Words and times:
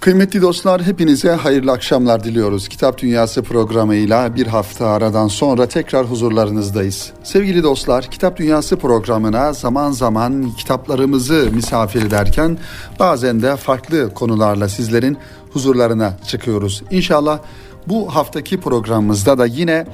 Kıymetli 0.00 0.42
dostlar 0.42 0.82
hepinize 0.82 1.30
hayırlı 1.30 1.72
akşamlar 1.72 2.24
diliyoruz. 2.24 2.68
Kitap 2.68 2.98
Dünyası 2.98 3.42
programıyla 3.42 4.36
bir 4.36 4.46
hafta 4.46 4.86
aradan 4.86 5.28
sonra 5.28 5.66
tekrar 5.66 6.06
huzurlarınızdayız. 6.06 7.12
Sevgili 7.22 7.62
dostlar 7.62 8.04
Kitap 8.04 8.36
Dünyası 8.36 8.76
programına 8.76 9.52
zaman 9.52 9.90
zaman 9.90 10.50
kitaplarımızı 10.58 11.48
misafir 11.52 12.02
ederken 12.02 12.58
bazen 12.98 13.42
de 13.42 13.56
farklı 13.56 14.14
konularla 14.14 14.68
sizlerin 14.68 15.18
huzurlarına 15.52 16.16
çıkıyoruz. 16.28 16.82
İnşallah 16.90 17.38
bu 17.86 18.14
haftaki 18.14 18.60
programımızda 18.60 19.38
da 19.38 19.46
yine 19.46 19.86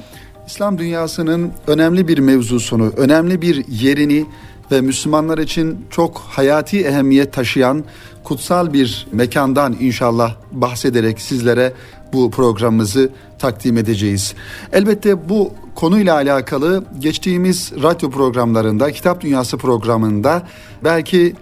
İslam 0.46 0.78
dünyasının 0.78 1.52
önemli 1.66 2.08
bir 2.08 2.18
mevzusunu, 2.18 2.92
önemli 2.96 3.42
bir 3.42 3.64
yerini 3.68 4.26
ve 4.72 4.80
Müslümanlar 4.80 5.38
için 5.38 5.86
çok 5.90 6.18
hayati 6.18 6.84
ehemmiyet 6.84 7.32
taşıyan 7.32 7.84
kutsal 8.24 8.72
bir 8.72 9.06
mekandan 9.12 9.76
inşallah 9.80 10.34
bahsederek 10.52 11.20
sizlere 11.20 11.72
bu 12.12 12.30
programımızı 12.30 13.10
takdim 13.38 13.78
edeceğiz. 13.78 14.34
Elbette 14.72 15.28
bu 15.28 15.52
konuyla 15.74 16.14
alakalı 16.14 16.84
geçtiğimiz 16.98 17.72
radyo 17.82 18.10
programlarında, 18.10 18.92
Kitap 18.92 19.20
Dünyası 19.20 19.58
programında 19.58 20.42
belki 20.84 21.34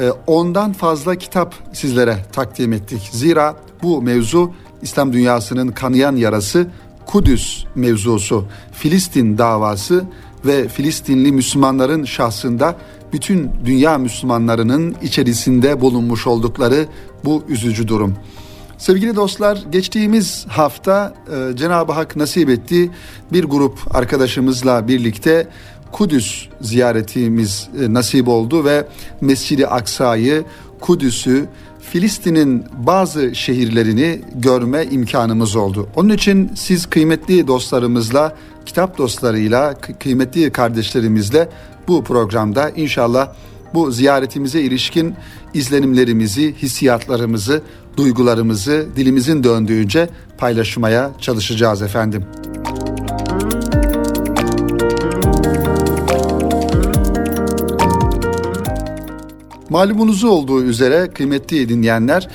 e, 0.00 0.10
ondan 0.26 0.72
fazla 0.72 1.14
kitap 1.14 1.54
sizlere 1.72 2.16
takdim 2.32 2.72
ettik. 2.72 3.08
Zira 3.12 3.56
bu 3.82 4.02
mevzu 4.02 4.52
İslam 4.82 5.12
dünyasının 5.12 5.68
kanayan 5.68 6.16
yarası 6.16 6.66
Kudüs 7.06 7.64
mevzusu, 7.74 8.44
Filistin 8.72 9.38
davası 9.38 10.04
ve 10.44 10.68
Filistinli 10.68 11.32
Müslümanların 11.32 12.04
şahsında 12.04 12.76
bütün 13.12 13.50
dünya 13.64 13.98
Müslümanlarının 13.98 14.96
içerisinde 15.02 15.80
bulunmuş 15.80 16.26
oldukları 16.26 16.86
bu 17.24 17.42
üzücü 17.48 17.88
durum. 17.88 18.14
Sevgili 18.78 19.16
dostlar 19.16 19.58
geçtiğimiz 19.72 20.46
hafta 20.48 21.14
e, 21.52 21.56
Cenab-ı 21.56 21.92
Hak 21.92 22.16
nasip 22.16 22.50
etti 22.50 22.90
bir 23.32 23.44
grup 23.44 23.78
arkadaşımızla 23.96 24.88
birlikte 24.88 25.48
Kudüs 25.92 26.48
ziyaretimiz 26.60 27.68
e, 27.80 27.94
nasip 27.94 28.28
oldu 28.28 28.64
ve 28.64 28.86
Mescid-i 29.20 29.66
Aksa'yı, 29.66 30.44
Kudüs'ü, 30.80 31.48
Filistin'in 31.80 32.64
bazı 32.86 33.34
şehirlerini 33.34 34.20
görme 34.34 34.84
imkanımız 34.84 35.56
oldu. 35.56 35.88
Onun 35.96 36.08
için 36.08 36.50
siz 36.54 36.86
kıymetli 36.86 37.46
dostlarımızla, 37.46 38.36
kitap 38.66 38.98
dostlarıyla, 38.98 39.74
kıymetli 39.98 40.52
kardeşlerimizle 40.52 41.48
bu 41.90 42.04
programda 42.04 42.70
inşallah 42.70 43.32
bu 43.74 43.90
ziyaretimize 43.90 44.60
ilişkin 44.60 45.14
izlenimlerimizi, 45.54 46.54
hissiyatlarımızı, 46.54 47.62
duygularımızı 47.96 48.88
dilimizin 48.96 49.44
döndüğünce 49.44 50.08
paylaşmaya 50.38 51.10
çalışacağız 51.20 51.82
efendim. 51.82 52.24
Malumunuz 59.70 60.24
olduğu 60.24 60.62
üzere 60.62 61.10
kıymetli 61.14 61.68
dinleyenler 61.68 62.28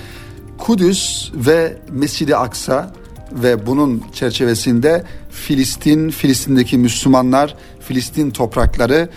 Kudüs 0.57 1.31
ve 1.35 1.77
Mescid-i 1.91 2.35
Aksa 2.35 2.93
ve 3.31 3.65
bunun 3.65 4.03
çerçevesinde 4.13 5.03
Filistin, 5.29 6.09
Filistin'deki 6.09 6.77
Müslümanlar, 6.77 7.55
Filistin 7.79 8.31
toprakları 8.31 9.09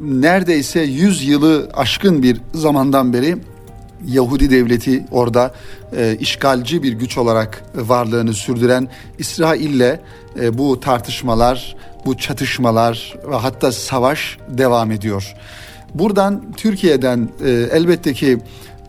neredeyse 0.00 0.80
100 0.80 1.24
yılı 1.24 1.70
aşkın 1.74 2.22
bir 2.22 2.40
zamandan 2.54 3.12
beri 3.12 3.36
Yahudi 4.06 4.50
devleti 4.50 5.04
orada 5.10 5.54
e, 5.96 6.16
işgalci 6.20 6.82
bir 6.82 6.92
güç 6.92 7.18
olarak 7.18 7.62
varlığını 7.74 8.34
sürdüren 8.34 8.88
İsrail'le 9.18 10.00
e, 10.40 10.58
bu 10.58 10.80
tartışmalar, 10.80 11.76
bu 12.06 12.16
çatışmalar 12.16 13.14
ve 13.30 13.34
hatta 13.36 13.72
savaş 13.72 14.38
devam 14.48 14.90
ediyor. 14.90 15.34
Buradan 15.94 16.42
Türkiye'den 16.56 17.28
e, 17.44 17.50
elbette 17.50 18.12
ki 18.14 18.38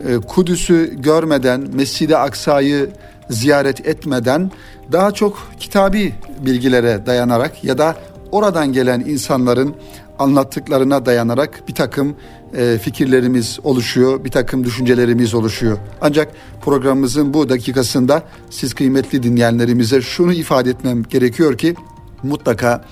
e, 0.08 0.16
Kudüs'ü 0.16 1.02
görmeden, 1.02 1.66
Mescid-i 1.72 2.16
Aksa'yı 2.16 2.90
ziyaret 3.30 3.86
etmeden 3.86 4.50
daha 4.92 5.10
çok 5.10 5.48
kitabi 5.60 6.14
bilgilere 6.38 7.06
dayanarak 7.06 7.64
ya 7.64 7.78
da 7.78 7.96
oradan 8.32 8.72
gelen 8.72 9.00
insanların 9.00 9.74
anlattıklarına 10.20 11.06
dayanarak 11.06 11.62
bir 11.68 11.74
takım 11.74 12.16
e, 12.56 12.78
fikirlerimiz 12.82 13.58
oluşuyor, 13.64 14.24
bir 14.24 14.30
takım 14.30 14.64
düşüncelerimiz 14.64 15.34
oluşuyor. 15.34 15.78
Ancak 16.00 16.32
programımızın 16.60 17.34
bu 17.34 17.48
dakikasında 17.48 18.22
siz 18.50 18.74
kıymetli 18.74 19.22
dinleyenlerimize 19.22 20.02
şunu 20.02 20.32
ifade 20.32 20.70
etmem 20.70 21.02
gerekiyor 21.02 21.58
ki 21.58 21.74
mutlaka 22.22 22.84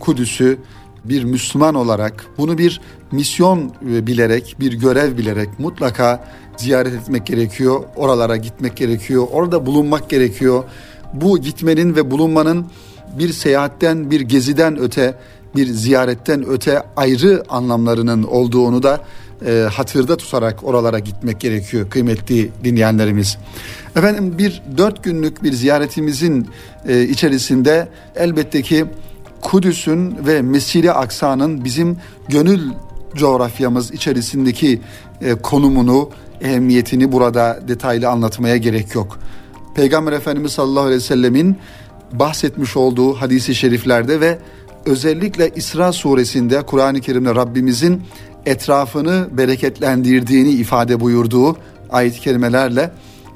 Kudüs'ü 0.00 0.58
bir 1.04 1.24
Müslüman 1.24 1.74
olarak 1.74 2.26
bunu 2.38 2.58
bir 2.58 2.80
misyon 3.12 3.72
e, 3.90 4.06
bilerek, 4.06 4.56
bir 4.60 4.72
görev 4.72 5.18
bilerek 5.18 5.48
mutlaka 5.58 6.24
ziyaret 6.56 6.94
etmek 6.94 7.26
gerekiyor. 7.26 7.82
Oralara 7.96 8.36
gitmek 8.36 8.76
gerekiyor. 8.76 9.26
Orada 9.32 9.66
bulunmak 9.66 10.10
gerekiyor. 10.10 10.64
Bu 11.14 11.38
gitmenin 11.38 11.96
ve 11.96 12.10
bulunmanın 12.10 12.66
bir 13.18 13.32
seyahatten, 13.32 14.10
bir 14.10 14.20
geziden 14.20 14.78
öte, 14.78 15.14
bir 15.56 15.66
ziyaretten 15.66 16.48
öte 16.48 16.82
ayrı 16.96 17.42
anlamlarının 17.48 18.22
olduğunu 18.22 18.82
da 18.82 19.00
e, 19.46 19.68
hatırda 19.72 20.16
tutarak 20.16 20.64
oralara 20.64 20.98
gitmek 20.98 21.40
gerekiyor 21.40 21.90
kıymetli 21.90 22.50
dinleyenlerimiz. 22.64 23.38
Efendim 23.96 24.38
bir 24.38 24.62
dört 24.76 25.04
günlük 25.04 25.42
bir 25.42 25.52
ziyaretimizin 25.52 26.48
e, 26.88 27.02
içerisinde 27.02 27.88
elbette 28.16 28.62
ki 28.62 28.86
Kudüs'ün 29.40 30.26
ve 30.26 30.42
Mescid-i 30.42 30.92
Aksa'nın 30.92 31.64
bizim 31.64 31.96
gönül 32.28 32.70
coğrafyamız 33.14 33.92
içerisindeki 33.92 34.80
e, 35.20 35.34
konumunu, 35.34 36.10
ehemmiyetini 36.40 37.12
burada 37.12 37.60
detaylı 37.68 38.08
anlatmaya 38.08 38.56
gerek 38.56 38.94
yok. 38.94 39.18
Peygamber 39.74 40.12
Efendimiz 40.12 40.52
sallallahu 40.52 40.84
aleyhi 40.84 40.96
ve 40.96 41.04
sellemin 41.04 41.56
bahsetmiş 42.12 42.76
olduğu 42.76 43.14
hadisi 43.14 43.54
şeriflerde 43.54 44.20
ve 44.20 44.38
özellikle 44.86 45.50
İsra 45.56 45.92
suresinde 45.92 46.62
Kur'an-ı 46.62 47.00
Kerim'de 47.00 47.34
Rabbimizin 47.34 48.02
etrafını 48.46 49.28
bereketlendirdiğini 49.32 50.50
ifade 50.50 51.00
buyurduğu 51.00 51.56
ayet-i 51.90 52.20
kerimelerle 52.20 52.90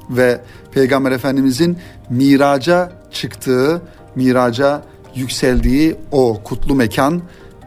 ve 0.09 0.41
Peygamber 0.71 1.11
Efendimizin 1.11 1.77
miraca 2.09 2.91
çıktığı, 3.11 3.81
miraca 4.15 4.81
yükseldiği 5.15 5.95
o 6.11 6.41
kutlu 6.43 6.75
mekan 6.75 7.21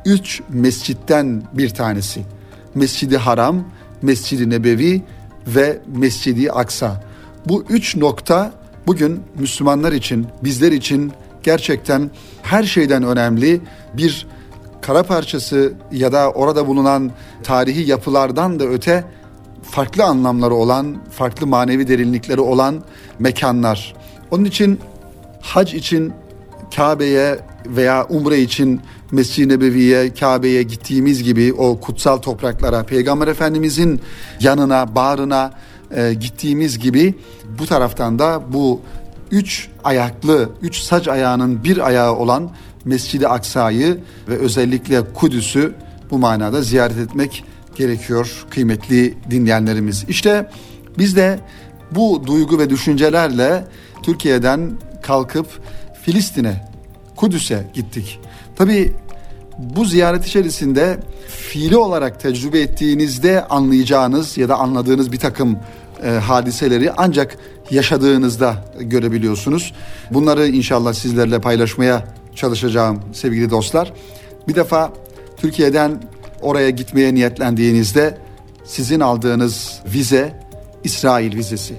üç 0.04 0.40
mescitten 0.48 1.42
bir 1.52 1.70
tanesi. 1.70 2.22
Mescidi 2.74 3.16
Haram, 3.16 3.64
Mescidi 4.02 4.50
Nebevi 4.50 5.02
ve 5.46 5.78
Mescidi 5.96 6.52
Aksa. 6.52 7.04
Bu 7.48 7.64
üç 7.68 7.96
nokta 7.96 8.52
bugün 8.86 9.20
Müslümanlar 9.38 9.92
için, 9.92 10.26
bizler 10.44 10.72
için 10.72 11.12
gerçekten 11.44 12.10
her 12.42 12.62
şeyden 12.62 13.02
önemli 13.02 13.60
bir 13.94 14.26
kara 14.80 15.02
parçası 15.02 15.72
ya 15.92 16.12
da 16.12 16.30
orada 16.30 16.66
bulunan 16.66 17.10
tarihi 17.42 17.90
yapılardan 17.90 18.60
da 18.60 18.64
öte 18.64 19.04
farklı 19.62 20.04
anlamları 20.04 20.54
olan, 20.54 20.96
farklı 21.10 21.46
manevi 21.46 21.88
derinlikleri 21.88 22.40
olan 22.40 22.82
mekanlar. 23.18 23.94
Onun 24.30 24.44
için 24.44 24.80
hac 25.40 25.74
için 25.74 26.12
Kabe'ye 26.76 27.38
veya 27.66 28.06
umre 28.08 28.40
için 28.40 28.80
Mescid-i 29.10 29.48
Nebevi'ye, 29.48 30.14
Kabe'ye 30.14 30.62
gittiğimiz 30.62 31.22
gibi 31.22 31.52
o 31.52 31.80
kutsal 31.80 32.16
topraklara, 32.16 32.82
Peygamber 32.82 33.28
Efendimizin 33.28 34.00
yanına, 34.40 34.94
bağrına 34.94 35.52
e, 35.96 36.14
gittiğimiz 36.14 36.78
gibi 36.78 37.14
bu 37.58 37.66
taraftan 37.66 38.18
da 38.18 38.42
bu 38.52 38.80
üç 39.32 39.68
ayaklı, 39.84 40.50
üç 40.62 40.78
saç 40.78 41.08
ayağının 41.08 41.64
bir 41.64 41.86
ayağı 41.86 42.16
olan 42.16 42.50
Mescid-i 42.84 43.28
Aksa'yı 43.28 44.00
ve 44.28 44.38
özellikle 44.38 45.12
Kudüs'ü 45.14 45.74
bu 46.10 46.18
manada 46.18 46.62
ziyaret 46.62 46.98
etmek 46.98 47.44
gerekiyor 47.76 48.46
kıymetli 48.50 49.14
dinleyenlerimiz. 49.30 50.04
İşte 50.08 50.50
biz 50.98 51.16
de 51.16 51.40
bu 51.90 52.22
duygu 52.26 52.58
ve 52.58 52.70
düşüncelerle 52.70 53.64
Türkiye'den 54.02 54.70
kalkıp 55.02 55.46
Filistin'e 56.02 56.68
Kudüs'e 57.16 57.66
gittik. 57.74 58.20
Tabi 58.56 58.92
bu 59.58 59.84
ziyaret 59.84 60.26
içerisinde 60.26 61.00
fiili 61.28 61.76
olarak 61.76 62.20
tecrübe 62.20 62.60
ettiğinizde 62.60 63.44
anlayacağınız 63.44 64.38
ya 64.38 64.48
da 64.48 64.56
anladığınız 64.56 65.12
bir 65.12 65.18
takım 65.18 65.58
e, 66.04 66.08
hadiseleri 66.10 66.92
ancak 66.96 67.36
yaşadığınızda 67.70 68.64
görebiliyorsunuz. 68.80 69.72
Bunları 70.10 70.48
inşallah 70.48 70.92
sizlerle 70.92 71.40
paylaşmaya 71.40 72.04
çalışacağım 72.34 73.00
sevgili 73.12 73.50
dostlar. 73.50 73.92
Bir 74.48 74.54
defa 74.54 74.92
Türkiye'den 75.36 76.02
oraya 76.40 76.70
gitmeye 76.70 77.14
niyetlendiğinizde 77.14 78.18
sizin 78.64 79.00
aldığınız 79.00 79.80
vize 79.94 80.40
İsrail 80.84 81.36
vizesi. 81.36 81.74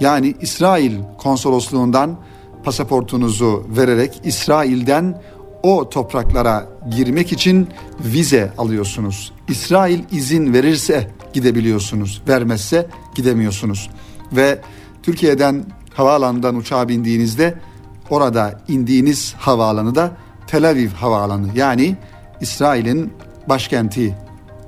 Yani 0.00 0.34
İsrail 0.40 0.92
konsolosluğundan 1.18 2.16
pasaportunuzu 2.64 3.66
vererek 3.76 4.20
İsrail'den 4.24 5.22
o 5.62 5.88
topraklara 5.88 6.68
girmek 6.96 7.32
için 7.32 7.68
vize 8.00 8.52
alıyorsunuz. 8.58 9.32
İsrail 9.48 10.00
izin 10.12 10.52
verirse 10.52 11.10
gidebiliyorsunuz, 11.34 12.22
vermezse 12.28 12.86
gidemiyorsunuz. 13.14 13.90
Ve 14.32 14.60
Türkiye'den 15.02 15.64
havaalanından 15.94 16.56
uçağa 16.56 16.88
bindiğinizde 16.88 17.54
orada 18.10 18.60
indiğiniz 18.68 19.34
havaalanı 19.38 19.94
da 19.94 20.10
Tel 20.46 20.70
Aviv 20.70 20.88
havaalanı 20.88 21.48
yani 21.54 21.96
İsrail'in 22.40 23.12
başkenti 23.48 24.14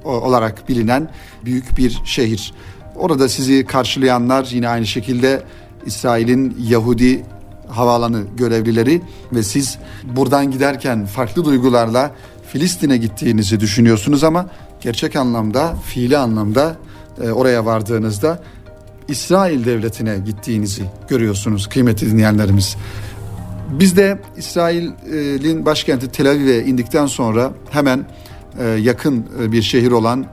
olarak 0.04 0.68
bilinen 0.68 1.10
büyük 1.44 1.78
bir 1.78 2.00
şehir. 2.04 2.54
Orada 2.96 3.28
sizi 3.28 3.64
karşılayanlar 3.64 4.48
yine 4.50 4.68
aynı 4.68 4.86
şekilde 4.86 5.42
İsrail'in 5.86 6.56
Yahudi 6.68 7.22
havaalanı 7.68 8.24
görevlileri 8.36 9.02
ve 9.32 9.42
siz 9.42 9.78
buradan 10.04 10.50
giderken 10.50 11.06
farklı 11.06 11.44
duygularla 11.44 12.10
Filistin'e 12.56 12.96
gittiğinizi 12.96 13.60
düşünüyorsunuz 13.60 14.24
ama 14.24 14.46
gerçek 14.80 15.16
anlamda, 15.16 15.76
fiili 15.84 16.18
anlamda 16.18 16.76
e, 17.22 17.30
oraya 17.30 17.64
vardığınızda 17.64 18.42
İsrail 19.08 19.64
devletine 19.64 20.18
gittiğinizi 20.18 20.82
görüyorsunuz 21.08 21.68
kıymetli 21.68 22.10
dinleyenlerimiz. 22.10 22.76
Biz 23.70 23.96
de 23.96 24.18
İsrail'in 24.36 25.66
başkenti 25.66 26.08
Tel 26.08 26.30
Aviv'e 26.30 26.64
indikten 26.64 27.06
sonra 27.06 27.52
hemen 27.70 28.06
e, 28.58 28.64
yakın 28.64 29.26
e, 29.42 29.52
bir 29.52 29.62
şehir 29.62 29.90
olan 29.90 30.26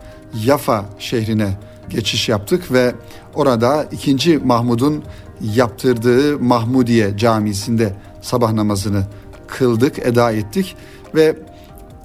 Yafa 0.45 0.85
şehrine 0.99 1.57
geçiş 1.89 2.29
yaptık 2.29 2.71
ve 2.71 2.95
orada 3.33 3.85
2. 3.91 4.37
Mahmud'un 4.37 5.03
yaptırdığı 5.41 6.39
Mahmudiye 6.39 7.17
Camisi'nde 7.17 7.93
sabah 8.21 8.53
namazını 8.53 9.03
kıldık, 9.47 9.99
eda 9.99 10.31
ettik 10.31 10.75
ve 11.15 11.35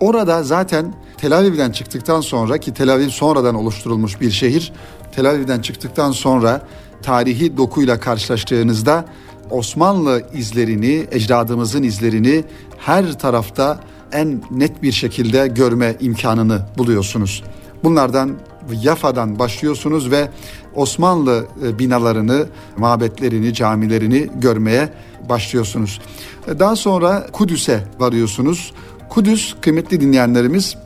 orada 0.01 0.43
zaten 0.43 0.95
Tel 1.17 1.39
Aviv'den 1.39 1.71
çıktıktan 1.71 2.21
sonra 2.21 2.59
ki 2.59 2.75
Tel 2.75 2.95
Aviv 2.95 3.09
sonradan 3.09 3.55
oluşturulmuş 3.55 4.21
bir 4.21 4.31
şehir. 4.31 4.73
Tel 5.13 5.31
Aviv'den 5.31 5.61
çıktıktan 5.61 6.13
sonra 6.13 6.63
tarihi 7.03 7.57
dokuyla 7.57 8.01
karşılaştığınızda 8.01 9.05
Osmanlı 9.51 10.23
izlerini, 10.35 11.07
ecdadımızın 11.11 11.83
izlerini 11.83 12.45
her 12.79 13.19
tarafta 13.19 13.81
en 14.13 14.43
net 14.51 14.83
bir 14.83 14.93
şekilde 14.93 15.47
görme 15.47 15.97
imkanını 16.01 16.61
buluyorsunuz. 16.79 17.45
Bunlardan 17.85 18.37
Yafa'dan 18.83 19.39
başlıyorsunuz 19.39 20.11
ve 20.11 20.29
Osmanlı 20.75 21.47
e, 21.67 21.79
binalarını, 21.79 22.47
mabetlerini, 22.77 23.55
camilerini 23.55 24.31
görmeye 24.35 24.89
başlıyorsunuz. 25.29 26.01
E, 26.49 26.59
daha 26.59 26.77
sonra 26.77 27.27
Kudüs'e 27.33 27.85
varıyorsunuz. 27.99 28.73
Kudüs 29.19 29.55
kıymetli 29.61 30.01
dinleyenlerimiz 30.01 30.77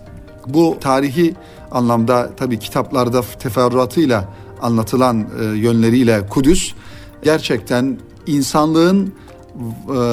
bu 0.46 0.76
tarihi 0.80 1.34
anlamda 1.70 2.30
tabii 2.36 2.58
kitaplarda 2.58 3.22
teferruatıyla 3.22 4.28
anlatılan 4.62 5.26
e, 5.40 5.44
yönleriyle 5.44 6.26
Kudüs 6.26 6.74
gerçekten 7.22 7.98
insanlığın 8.26 9.14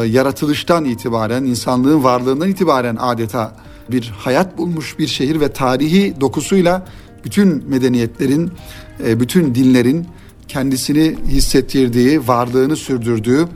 yaratılıştan 0.05 0.85
itibaren, 0.85 1.43
insanlığın 1.43 2.03
varlığından 2.03 2.49
itibaren 2.49 2.97
adeta 2.99 3.55
bir 3.91 4.13
hayat 4.17 4.57
bulmuş 4.57 4.99
bir 4.99 5.07
şehir 5.07 5.39
ve 5.39 5.51
tarihi 5.51 6.21
dokusuyla 6.21 6.85
bütün 7.23 7.69
medeniyetlerin, 7.69 8.51
e, 9.05 9.19
bütün 9.19 9.55
dinlerin 9.55 10.07
kendisini 10.47 11.15
hissettirdiği, 11.27 12.27
varlığını 12.27 12.75
sürdürdüğü 12.75 13.47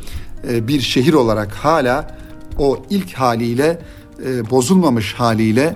e, 0.50 0.68
bir 0.68 0.82
şehir 0.82 1.14
olarak 1.14 1.52
hala 1.52 2.18
o 2.60 2.84
ilk 2.90 3.14
haliyle 3.14 3.80
e, 4.26 4.50
bozulmamış 4.50 5.14
haliyle 5.14 5.76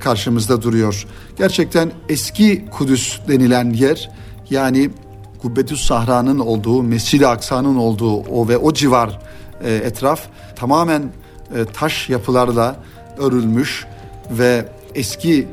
karşımızda 0.00 0.62
duruyor. 0.62 1.06
Gerçekten 1.38 1.92
eski 2.08 2.64
Kudüs 2.70 3.20
denilen 3.28 3.70
yer 3.70 4.10
yani 4.50 4.90
Kubbetüs 5.42 5.86
Sahra'nın 5.86 6.38
olduğu, 6.38 6.82
Mescid-i 6.82 7.26
Aksa'nın 7.26 7.76
olduğu 7.76 8.16
o 8.16 8.48
ve 8.48 8.56
o 8.56 8.72
civar 8.72 9.20
etraf 9.64 10.20
tamamen 10.56 11.02
taş 11.74 12.08
yapılarla 12.08 12.76
örülmüş 13.18 13.86
ve 14.30 14.68
eski 14.94 15.48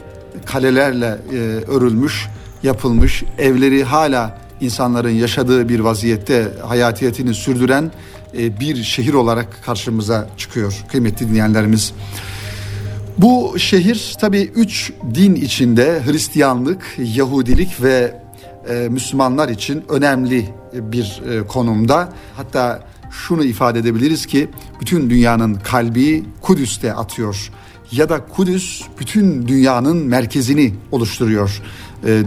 kalelerle 0.45 1.17
e, 1.31 1.35
örülmüş, 1.67 2.27
yapılmış, 2.63 3.23
evleri 3.37 3.83
hala 3.83 4.37
insanların 4.61 5.09
yaşadığı 5.09 5.69
bir 5.69 5.79
vaziyette 5.79 6.51
hayatiyetini 6.67 7.33
sürdüren 7.33 7.91
e, 8.37 8.59
bir 8.59 8.83
şehir 8.83 9.13
olarak 9.13 9.63
karşımıza 9.65 10.29
çıkıyor 10.37 10.83
kıymetli 10.91 11.29
dinleyenlerimiz. 11.29 11.93
Bu 13.17 13.59
şehir 13.59 14.15
tabi 14.19 14.41
üç 14.41 14.91
din 15.13 15.35
içinde 15.35 16.01
Hristiyanlık, 16.05 16.95
Yahudilik 16.97 17.83
ve 17.83 18.21
e, 18.69 18.73
Müslümanlar 18.89 19.49
için 19.49 19.83
önemli 19.89 20.49
bir 20.73 21.21
e, 21.29 21.47
konumda. 21.47 22.13
Hatta 22.35 22.83
şunu 23.11 23.43
ifade 23.43 23.79
edebiliriz 23.79 24.25
ki 24.25 24.49
bütün 24.81 25.09
dünyanın 25.09 25.55
kalbi 25.55 26.23
Kudüs'te 26.41 26.93
atıyor 26.93 27.51
ya 27.91 28.09
da 28.09 28.25
Kudüs 28.25 28.81
bütün 28.99 29.47
dünyanın 29.47 29.97
merkezini 29.97 30.73
oluşturuyor. 30.91 31.61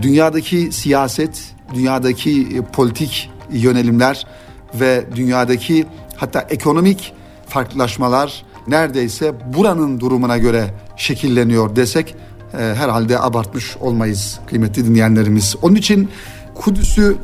Dünyadaki 0.02 0.72
siyaset, 0.72 1.53
dünyadaki 1.74 2.40
e, 2.40 2.62
politik 2.62 3.30
yönelimler 3.52 4.26
ve 4.74 5.04
dünyadaki 5.16 5.86
hatta 6.16 6.40
ekonomik 6.40 7.12
farklılaşmalar 7.48 8.44
neredeyse 8.66 9.34
buranın 9.54 10.00
durumuna 10.00 10.38
göre 10.38 10.74
şekilleniyor 10.96 11.76
desek 11.76 12.14
e, 12.52 12.56
herhalde 12.56 13.20
abartmış 13.20 13.76
olmayız 13.76 14.40
kıymetli 14.46 14.86
dinleyenlerimiz. 14.86 15.56
Onun 15.62 15.74
için 15.74 16.08
Kudüs'ü 16.54 17.16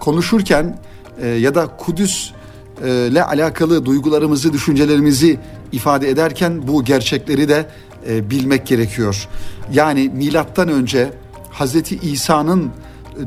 konuşurken 0.00 0.78
e, 1.22 1.28
ya 1.28 1.54
da 1.54 1.66
Kudüs 1.66 2.30
ile 2.82 3.24
alakalı 3.24 3.86
duygularımızı, 3.86 4.52
düşüncelerimizi 4.52 5.38
ifade 5.72 6.10
ederken 6.10 6.68
bu 6.68 6.84
gerçekleri 6.84 7.48
de 7.48 7.66
e, 8.08 8.30
bilmek 8.30 8.66
gerekiyor. 8.66 9.28
Yani 9.72 10.10
milattan 10.14 10.68
önce 10.68 11.12
Hazreti 11.50 11.96
İsa'nın 11.96 12.70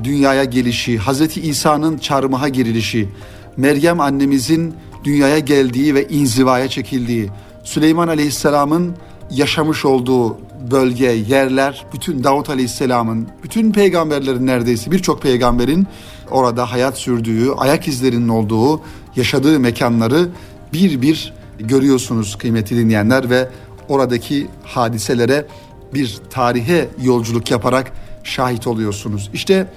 dünyaya 0.04 0.44
gelişi, 0.44 0.98
Hazreti 0.98 1.42
İsa'nın 1.42 1.98
çarmıha 1.98 2.50
girilişi, 2.50 3.10
Meryem 3.58 4.00
annemizin 4.00 4.74
dünyaya 5.04 5.40
geldiği 5.40 5.96
ve 5.96 6.08
inzivaya 6.08 6.68
çekildiği, 6.68 7.30
Süleyman 7.64 8.08
Aleyhisselam'ın 8.08 8.96
yaşamış 9.32 9.86
olduğu 9.86 10.38
bölge, 10.72 11.06
yerler, 11.06 11.86
bütün 11.94 12.24
Davut 12.24 12.50
Aleyhisselam'ın, 12.50 13.28
bütün 13.44 13.72
peygamberlerin 13.72 14.48
neredeyse 14.48 14.92
birçok 14.92 15.22
peygamberin 15.22 15.88
orada 16.32 16.72
hayat 16.72 16.98
sürdüğü, 16.98 17.52
ayak 17.52 17.88
izlerinin 17.88 18.28
olduğu, 18.28 18.82
yaşadığı 19.16 19.60
mekanları 19.60 20.30
bir 20.74 21.02
bir 21.02 21.34
görüyorsunuz 21.60 22.38
kıymetli 22.38 22.78
dinleyenler 22.78 23.30
ve 23.30 23.50
oradaki 23.90 24.48
hadiselere 24.64 25.46
bir 25.94 26.18
tarihe 26.30 26.88
yolculuk 27.02 27.52
yaparak 27.52 27.92
şahit 28.24 28.68
oluyorsunuz. 28.68 29.30
İşte 29.34 29.68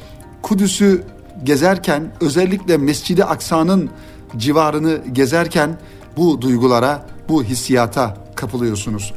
Kudüs'ü 0.42 1.02
gezerken 1.44 2.12
özellikle 2.20 2.76
Mescid-i 2.76 3.24
Aksa'nın 3.24 3.90
civarını 4.36 5.00
gezerken 5.12 5.78
bu 6.16 6.42
duygulara, 6.42 7.06
bu 7.28 7.44
hissiyata 7.44 8.16
kapılıyorsunuz. 8.34 9.12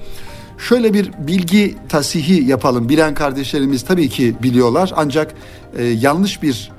Şöyle 0.57 0.93
bir 0.93 1.11
bilgi 1.19 1.75
tasihi 1.89 2.43
yapalım. 2.43 2.89
Bilen 2.89 3.13
kardeşlerimiz 3.13 3.85
tabii 3.85 4.09
ki 4.09 4.35
biliyorlar 4.43 4.93
ancak 4.95 5.33
e, 5.77 5.83
yanlış 5.83 6.43
bir 6.43 6.71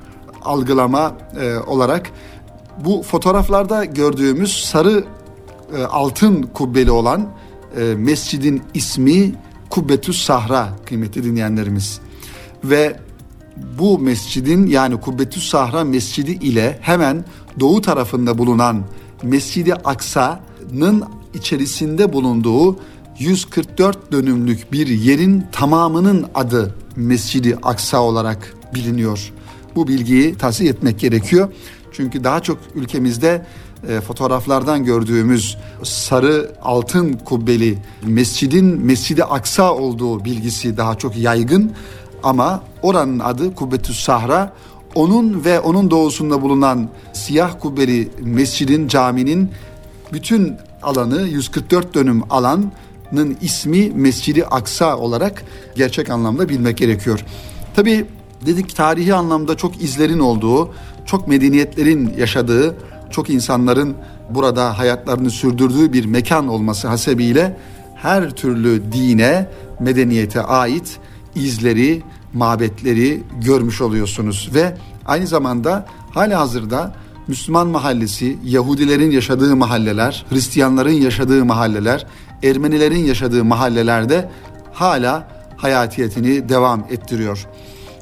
algılama 0.42 1.16
e, 1.40 1.56
olarak 1.56 2.10
bu 2.84 3.02
fotoğraflarda 3.02 3.84
gördüğümüz 3.84 4.64
sarı 4.64 5.04
e, 5.76 5.82
altın 5.82 6.42
kubbeli 6.42 6.90
olan 6.90 7.28
e, 7.80 7.94
mescidin 7.94 8.62
ismi 8.74 9.34
Kubbetüs 9.70 10.24
Sahra 10.24 10.68
kıymetli 10.86 11.24
dinleyenlerimiz. 11.24 12.00
Ve 12.64 13.00
bu 13.78 13.98
mescidin 13.98 14.66
yani 14.66 15.00
Kubbetüs 15.00 15.48
Sahra 15.48 15.84
mescidi 15.84 16.30
ile 16.30 16.78
hemen 16.80 17.24
doğu 17.60 17.80
tarafında 17.80 18.38
bulunan 18.38 18.84
Mescidi 19.22 19.74
Aksa'nın 19.74 21.04
içerisinde 21.34 22.12
bulunduğu 22.12 22.76
144 23.18 24.12
dönümlük 24.12 24.72
bir 24.72 24.86
yerin 24.86 25.44
tamamının 25.52 26.26
adı 26.34 26.74
Mescidi 26.96 27.56
Aksa 27.62 28.02
olarak 28.02 28.54
biliniyor. 28.74 29.32
Bu 29.74 29.88
bilgiyi 29.88 30.34
tahsil 30.34 30.66
etmek 30.66 30.98
gerekiyor. 30.98 31.48
Çünkü 31.92 32.24
daha 32.24 32.40
çok 32.40 32.58
ülkemizde 32.74 33.46
e, 33.88 34.00
fotoğraflardan 34.00 34.84
gördüğümüz 34.84 35.56
sarı 35.82 36.52
altın 36.62 37.12
kubbeli 37.12 37.78
mescidin 38.06 38.64
Mescidi 38.64 39.24
Aksa 39.24 39.74
olduğu 39.74 40.24
bilgisi 40.24 40.76
daha 40.76 40.94
çok 40.94 41.16
yaygın 41.16 41.72
ama 42.22 42.62
oranın 42.82 43.18
adı 43.18 43.54
Kubbetüs 43.54 44.00
Sahra 44.00 44.52
Onun 44.94 45.44
ve 45.44 45.60
onun 45.60 45.90
doğusunda 45.90 46.42
bulunan 46.42 46.88
siyah 47.12 47.60
kubbeli 47.60 48.10
mescidin, 48.20 48.88
caminin 48.88 49.50
bütün 50.12 50.54
alanı 50.82 51.22
144 51.22 51.94
dönüm 51.94 52.22
alanın 52.30 53.36
ismi 53.40 53.90
Mescidi 53.90 54.44
Aksa 54.44 54.96
olarak 54.98 55.44
gerçek 55.76 56.10
anlamda 56.10 56.48
bilmek 56.48 56.76
gerekiyor. 56.76 57.24
Tabi 57.76 58.06
dedik 58.46 58.76
tarihi 58.76 59.14
anlamda 59.14 59.56
çok 59.56 59.82
izlerin 59.82 60.18
olduğu, 60.18 60.74
çok 61.06 61.28
medeniyetlerin 61.28 62.14
yaşadığı, 62.18 62.76
çok 63.10 63.30
insanların 63.30 63.94
burada 64.30 64.78
hayatlarını 64.78 65.30
sürdürdüğü 65.30 65.92
bir 65.92 66.04
mekan 66.04 66.48
olması 66.48 66.88
hasebiyle 66.88 67.56
her 67.94 68.30
türlü 68.30 68.92
dine, 68.92 69.48
medeniyete 69.80 70.42
ait 70.42 70.98
izleri, 71.36 72.02
mabetleri 72.34 73.22
görmüş 73.40 73.80
oluyorsunuz 73.80 74.50
ve 74.54 74.76
aynı 75.06 75.26
zamanda 75.26 75.86
hala 76.10 76.40
hazırda 76.40 76.94
Müslüman 77.28 77.66
mahallesi, 77.66 78.38
Yahudilerin 78.44 79.10
yaşadığı 79.10 79.56
mahalleler, 79.56 80.26
Hristiyanların 80.30 80.90
yaşadığı 80.90 81.44
mahalleler, 81.44 82.06
Ermenilerin 82.42 83.04
yaşadığı 83.04 83.44
mahallelerde 83.44 84.30
hala 84.72 85.28
hayatiyetini 85.56 86.48
devam 86.48 86.84
ettiriyor. 86.90 87.46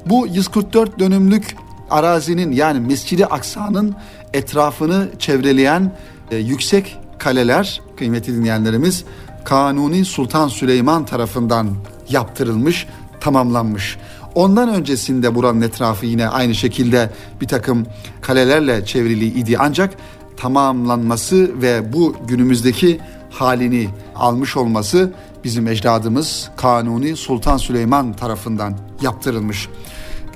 Bu 0.07 0.27
144 0.27 0.99
dönümlük 0.99 1.57
arazinin 1.91 2.53
yani 2.53 2.81
Mescidi 2.81 3.27
Aksa'nın 3.27 3.95
etrafını 4.33 5.09
çevreleyen 5.19 5.97
e, 6.31 6.37
yüksek 6.37 6.99
kaleler 7.19 7.83
kıymetli 7.97 8.37
dinleyenlerimiz 8.37 9.05
Kanuni 9.45 10.05
Sultan 10.05 10.49
Süleyman 10.49 11.07
tarafından 11.07 11.71
yaptırılmış, 12.09 12.87
tamamlanmış. 13.25 13.99
Ondan 14.35 14.69
öncesinde 14.69 15.35
buranın 15.35 15.61
etrafı 15.61 16.07
yine 16.07 16.29
aynı 16.29 16.55
şekilde 16.55 17.11
bir 17.41 17.49
takım 17.49 17.87
kalelerle 18.21 18.85
çevrili 18.85 19.27
idi 19.27 19.57
ancak 19.59 19.95
tamamlanması 20.37 21.63
ve 21.63 21.93
bu 21.93 22.17
günümüzdeki 22.29 23.01
halini 23.31 23.89
almış 24.17 24.57
olması 24.57 25.13
bizim 25.45 25.69
ecdadımız 25.69 26.51
Kanuni 26.57 27.17
Sultan 27.17 27.57
Süleyman 27.57 28.13
tarafından 28.13 28.79
yaptırılmış. 29.03 29.69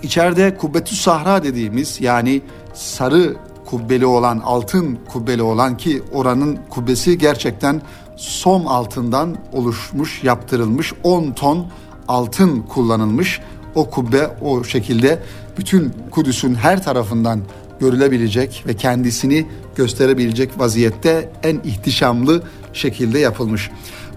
İçeride 0.02 0.56
Kubbetü 0.56 0.96
Sahra 0.96 1.42
dediğimiz 1.42 2.00
yani 2.00 2.42
sarı 2.74 3.36
kubbeli 3.66 4.06
olan, 4.06 4.38
altın 4.38 4.98
kubbeli 5.12 5.42
olan 5.42 5.76
ki 5.76 6.02
oranın 6.12 6.58
kubbesi 6.70 7.18
gerçekten 7.18 7.82
som 8.16 8.68
altından 8.68 9.36
oluşmuş, 9.52 10.24
yaptırılmış 10.24 10.92
10 11.02 11.32
ton 11.32 11.66
altın 12.08 12.62
kullanılmış. 12.62 13.40
O 13.74 13.90
kubbe 13.90 14.30
o 14.40 14.64
şekilde 14.64 15.22
bütün 15.58 15.92
Kudüs'ün 16.10 16.54
her 16.54 16.82
tarafından 16.82 17.40
görülebilecek 17.80 18.64
ve 18.66 18.76
kendisini 18.76 19.46
gösterebilecek 19.76 20.58
vaziyette 20.58 21.32
en 21.42 21.60
ihtişamlı 21.64 22.42
şekilde 22.72 23.18
yapılmış. 23.18 23.70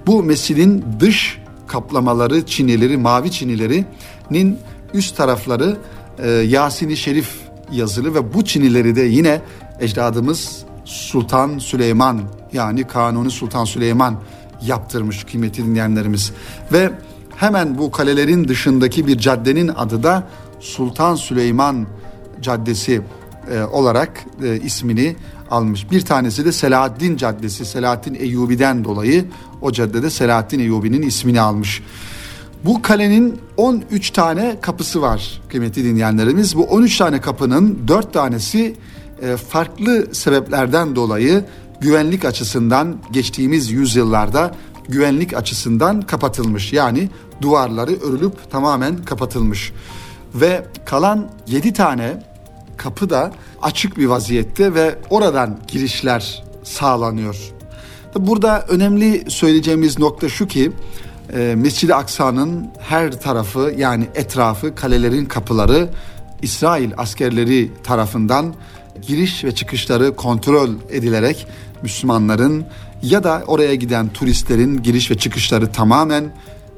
Bu 0.08 0.24
mescidin 0.24 0.86
dış 1.00 1.42
kaplamaları, 1.68 2.46
çinileri, 2.46 2.98
mavi 2.98 3.32
çinilerinin 3.32 4.58
üst 4.94 5.18
tarafları 5.18 5.78
e, 6.20 6.30
Yasin-i 6.30 6.98
Şerif 6.98 7.30
yazılı 7.72 8.16
ve 8.16 8.34
bu 8.34 8.46
çinileri 8.46 8.96
de 8.96 9.02
yine 9.02 9.42
ecdadımız 9.80 10.64
Sultan 10.86 11.58
Süleyman 11.58 12.22
yani 12.54 12.88
Kanuni 12.88 13.32
Sultan 13.32 13.66
Süleyman 13.66 14.16
yaptırmış 14.62 15.24
kıymetli 15.24 15.66
dinleyenlerimiz. 15.66 16.32
Ve 16.74 16.92
hemen 17.42 17.78
bu 17.78 17.92
kalelerin 17.92 18.48
dışındaki 18.48 19.08
bir 19.08 19.18
caddenin 19.18 19.68
adı 19.68 20.04
da 20.04 20.28
Sultan 20.60 21.16
Süleyman 21.16 21.88
Caddesi 22.42 23.02
e, 23.52 23.62
olarak 23.64 24.26
e, 24.44 24.60
ismini 24.60 25.16
almış. 25.52 25.92
Bir 25.92 26.02
tanesi 26.02 26.46
de 26.46 26.52
Selahaddin 26.52 27.18
Caddesi, 27.18 27.66
Selahaddin 27.66 28.16
Eyyubi'den 28.16 28.84
dolayı 28.84 29.26
o 29.62 29.72
caddede 29.72 30.10
Selahaddin 30.10 30.60
Eyyubi'nin 30.60 31.02
ismini 31.02 31.42
almış. 31.42 31.84
Bu 32.66 32.82
kalenin 32.82 33.40
13 33.58 34.12
tane 34.12 34.58
kapısı 34.62 35.02
var 35.02 35.42
kıymetli 35.50 35.84
dinleyenlerimiz. 35.84 36.56
Bu 36.56 36.64
13 36.64 36.98
tane 36.98 37.22
kapının 37.22 37.80
4 37.88 38.14
tanesi 38.14 38.76
e, 39.22 39.38
farklı 39.38 40.08
sebeplerden 40.12 40.96
dolayı 40.96 41.46
güvenlik 41.80 42.26
açısından 42.26 42.98
geçtiğimiz 43.12 43.72
yüzyıllarda 43.72 44.56
güvenlik 44.90 45.34
açısından 45.34 46.02
kapatılmış. 46.02 46.74
Yani 46.74 47.10
duvarları 47.42 47.92
örülüp 47.92 48.52
tamamen 48.52 48.98
kapatılmış. 49.06 49.74
Ve 50.36 50.66
kalan 50.86 51.30
7 51.48 51.74
tane 51.74 52.24
kapı 52.78 53.10
da 53.10 53.32
açık 53.62 53.98
bir 53.98 54.06
vaziyette 54.06 54.74
ve 54.74 54.96
oradan 55.10 55.60
girişler 55.68 56.44
sağlanıyor. 56.64 57.52
Burada 58.16 58.66
önemli 58.70 59.32
söyleyeceğimiz 59.32 60.00
nokta 60.00 60.30
şu 60.30 60.48
ki 60.48 60.72
e, 61.34 61.56
Mescid-i 61.58 61.96
Aksa'nın 61.96 62.68
her 62.80 63.22
tarafı 63.22 63.74
yani 63.78 64.08
etrafı 64.16 64.76
kalelerin 64.76 65.26
kapıları 65.26 65.90
İsrail 66.42 66.92
askerleri 66.98 67.72
tarafından 67.84 68.54
giriş 69.08 69.44
ve 69.44 69.56
çıkışları 69.56 70.16
kontrol 70.16 70.70
edilerek 70.90 71.48
Müslümanların 71.84 72.66
ya 73.04 73.24
da 73.24 73.44
oraya 73.48 73.76
giden 73.76 74.10
turistlerin 74.10 74.84
giriş 74.84 75.12
ve 75.12 75.18
çıkışları 75.18 75.72
tamamen 75.72 76.36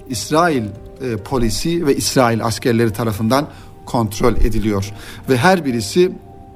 İsrail 0.09 0.63
e, 0.63 1.17
polisi 1.25 1.87
ve 1.87 1.95
İsrail 1.95 2.45
askerleri 2.45 2.93
tarafından 2.93 3.47
kontrol 3.85 4.35
ediliyor 4.35 4.91
ve 5.29 5.37
her 5.37 5.65
birisi 5.65 6.11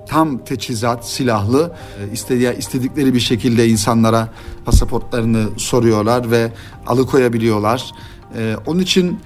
tam 0.08 0.38
teçhizat, 0.38 1.10
silahlı 1.10 1.72
e, 2.00 2.14
istediği, 2.14 2.58
istedikleri 2.58 3.14
bir 3.14 3.20
şekilde 3.20 3.68
insanlara 3.68 4.30
pasaportlarını 4.66 5.48
soruyorlar 5.58 6.32
ve 6.32 6.52
alıkoyabiliyorlar. 6.88 7.92
E, 8.38 8.56
onun 8.66 8.80
için 8.80 9.20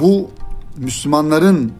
bu 0.00 0.30
Müslümanların 0.76 1.72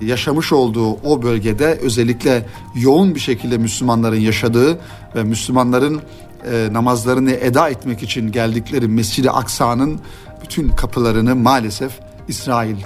yaşamış 0.00 0.52
olduğu 0.52 0.92
o 0.92 1.22
bölgede 1.22 1.78
özellikle 1.82 2.46
yoğun 2.74 3.14
bir 3.14 3.20
şekilde 3.20 3.58
Müslümanların 3.58 4.20
yaşadığı 4.20 4.78
ve 5.14 5.22
Müslümanların 5.22 6.00
e, 6.46 6.68
namazlarını 6.72 7.30
eda 7.30 7.68
etmek 7.68 8.02
için 8.02 8.32
geldikleri 8.32 8.88
Mescid-i 8.88 9.30
Aksa'nın 9.30 10.00
bütün 10.42 10.68
kapılarını 10.68 11.36
maalesef 11.36 11.92
İsrail 12.28 12.76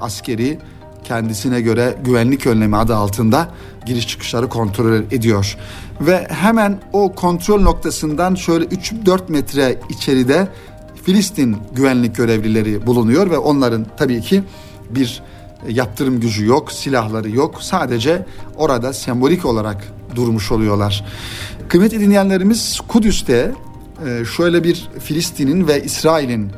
askeri 0.00 0.58
kendisine 1.04 1.60
göre 1.60 1.96
güvenlik 2.04 2.46
önlemi 2.46 2.76
adı 2.76 2.96
altında 2.96 3.48
giriş 3.86 4.08
çıkışları 4.08 4.48
kontrol 4.48 5.02
ediyor. 5.10 5.56
Ve 6.00 6.26
hemen 6.30 6.80
o 6.92 7.14
kontrol 7.14 7.60
noktasından 7.60 8.34
şöyle 8.34 8.64
3-4 8.64 9.20
metre 9.28 9.80
içeride 9.88 10.48
Filistin 11.04 11.56
güvenlik 11.72 12.16
görevlileri 12.16 12.86
bulunuyor 12.86 13.30
ve 13.30 13.38
onların 13.38 13.86
tabii 13.96 14.20
ki 14.20 14.42
bir 14.90 15.22
yaptırım 15.68 16.20
gücü 16.20 16.46
yok, 16.46 16.72
silahları 16.72 17.30
yok. 17.30 17.62
Sadece 17.62 18.26
orada 18.56 18.92
sembolik 18.92 19.44
olarak 19.44 19.84
durmuş 20.14 20.52
oluyorlar. 20.52 21.04
Kıymetli 21.68 22.00
dinleyenlerimiz 22.00 22.80
Kudüs'te 22.88 23.52
e, 24.06 24.24
şöyle 24.24 24.64
bir 24.64 24.88
Filistin'in 25.00 25.68
ve 25.68 25.84
İsrail'in 25.84 26.50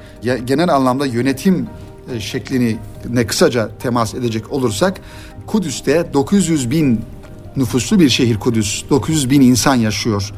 genel 0.44 0.68
anlamda 0.74 1.06
yönetim 1.06 1.66
e, 2.14 2.20
şeklini 2.20 2.76
ne 3.10 3.26
kısaca 3.26 3.70
temas 3.78 4.14
edecek 4.14 4.52
olursak 4.52 5.00
Kudüs'te 5.46 6.10
900 6.14 6.70
bin 6.70 7.00
nüfuslu 7.56 8.00
bir 8.00 8.08
şehir 8.08 8.38
Kudüs. 8.38 8.84
900 8.90 9.30
bin 9.30 9.40
insan 9.40 9.74
yaşıyor. 9.74 10.32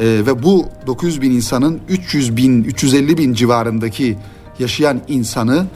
Ee, 0.00 0.04
ve 0.04 0.42
bu 0.42 0.66
900 0.86 1.22
bin 1.22 1.30
insanın 1.30 1.80
300 1.88 2.36
bin, 2.36 2.64
350 2.64 3.18
bin 3.18 3.34
civarındaki 3.34 4.18
yaşayan 4.58 5.00
insanı 5.08 5.66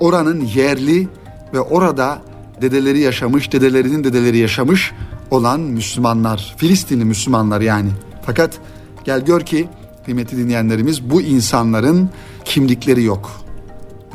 oranın 0.00 0.40
yerli 0.40 1.08
ve 1.54 1.60
orada 1.60 2.22
dedeleri 2.62 3.00
yaşamış, 3.00 3.52
dedelerinin 3.52 4.04
dedeleri 4.04 4.38
yaşamış 4.38 4.92
olan 5.30 5.60
Müslümanlar. 5.60 6.54
Filistinli 6.56 7.04
Müslümanlar 7.04 7.60
yani. 7.60 7.90
Fakat 8.22 8.58
gel 9.04 9.24
gör 9.24 9.40
ki 9.40 9.68
kıymetli 10.04 10.38
dinleyenlerimiz 10.38 11.10
bu 11.10 11.22
insanların 11.22 12.10
kimlikleri 12.44 13.02
yok 13.02 13.30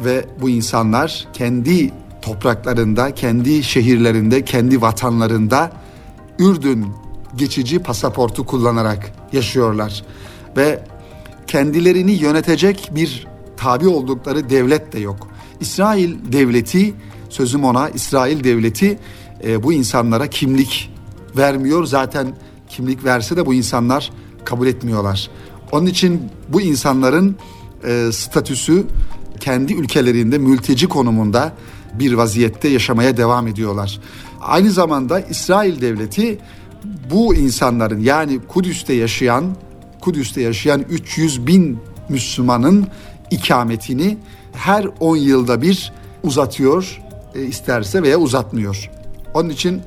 ve 0.05 0.25
bu 0.41 0.49
insanlar 0.49 1.27
kendi 1.33 1.91
topraklarında, 2.21 3.15
kendi 3.15 3.63
şehirlerinde, 3.63 4.45
kendi 4.45 4.81
vatanlarında 4.81 5.71
Ürdün 6.39 6.87
geçici 7.35 7.79
pasaportu 7.79 8.45
kullanarak 8.45 9.11
yaşıyorlar 9.33 10.03
ve 10.57 10.83
kendilerini 11.47 12.11
yönetecek 12.11 12.89
bir 12.95 13.27
tabi 13.57 13.87
oldukları 13.87 14.49
devlet 14.49 14.93
de 14.93 14.99
yok. 14.99 15.27
İsrail 15.59 16.15
devleti 16.31 16.93
sözüm 17.29 17.63
ona 17.63 17.89
İsrail 17.89 18.43
devleti 18.43 18.99
e, 19.43 19.63
bu 19.63 19.73
insanlara 19.73 20.27
kimlik 20.27 20.90
vermiyor. 21.37 21.85
Zaten 21.85 22.35
kimlik 22.69 23.03
verse 23.03 23.35
de 23.35 23.45
bu 23.45 23.53
insanlar 23.53 24.11
kabul 24.45 24.67
etmiyorlar. 24.67 25.29
Onun 25.71 25.85
için 25.85 26.21
bu 26.49 26.61
insanların 26.61 27.35
e, 27.83 28.09
statüsü 28.11 28.85
kendi 29.39 29.73
ülkelerinde 29.73 30.37
mülteci 30.37 30.87
konumunda 30.87 31.53
bir 31.93 32.13
vaziyette 32.13 32.67
yaşamaya 32.67 33.17
devam 33.17 33.47
ediyorlar. 33.47 33.99
Aynı 34.41 34.71
zamanda 34.71 35.19
İsrail 35.19 35.81
devleti 35.81 36.39
bu 37.11 37.35
insanların 37.35 37.99
yani 37.99 38.39
Kudüs'te 38.47 38.93
yaşayan 38.93 39.45
Kudüs'te 40.01 40.41
yaşayan 40.41 40.85
300 40.89 41.47
bin 41.47 41.79
Müslümanın 42.09 42.87
ikametini 43.31 44.17
her 44.53 44.87
10 44.99 45.15
yılda 45.15 45.61
bir 45.61 45.93
uzatıyor 46.23 47.01
e, 47.35 47.41
isterse 47.41 48.03
veya 48.03 48.17
uzatmıyor. 48.17 48.89
Onun 49.33 49.49
için 49.49 49.81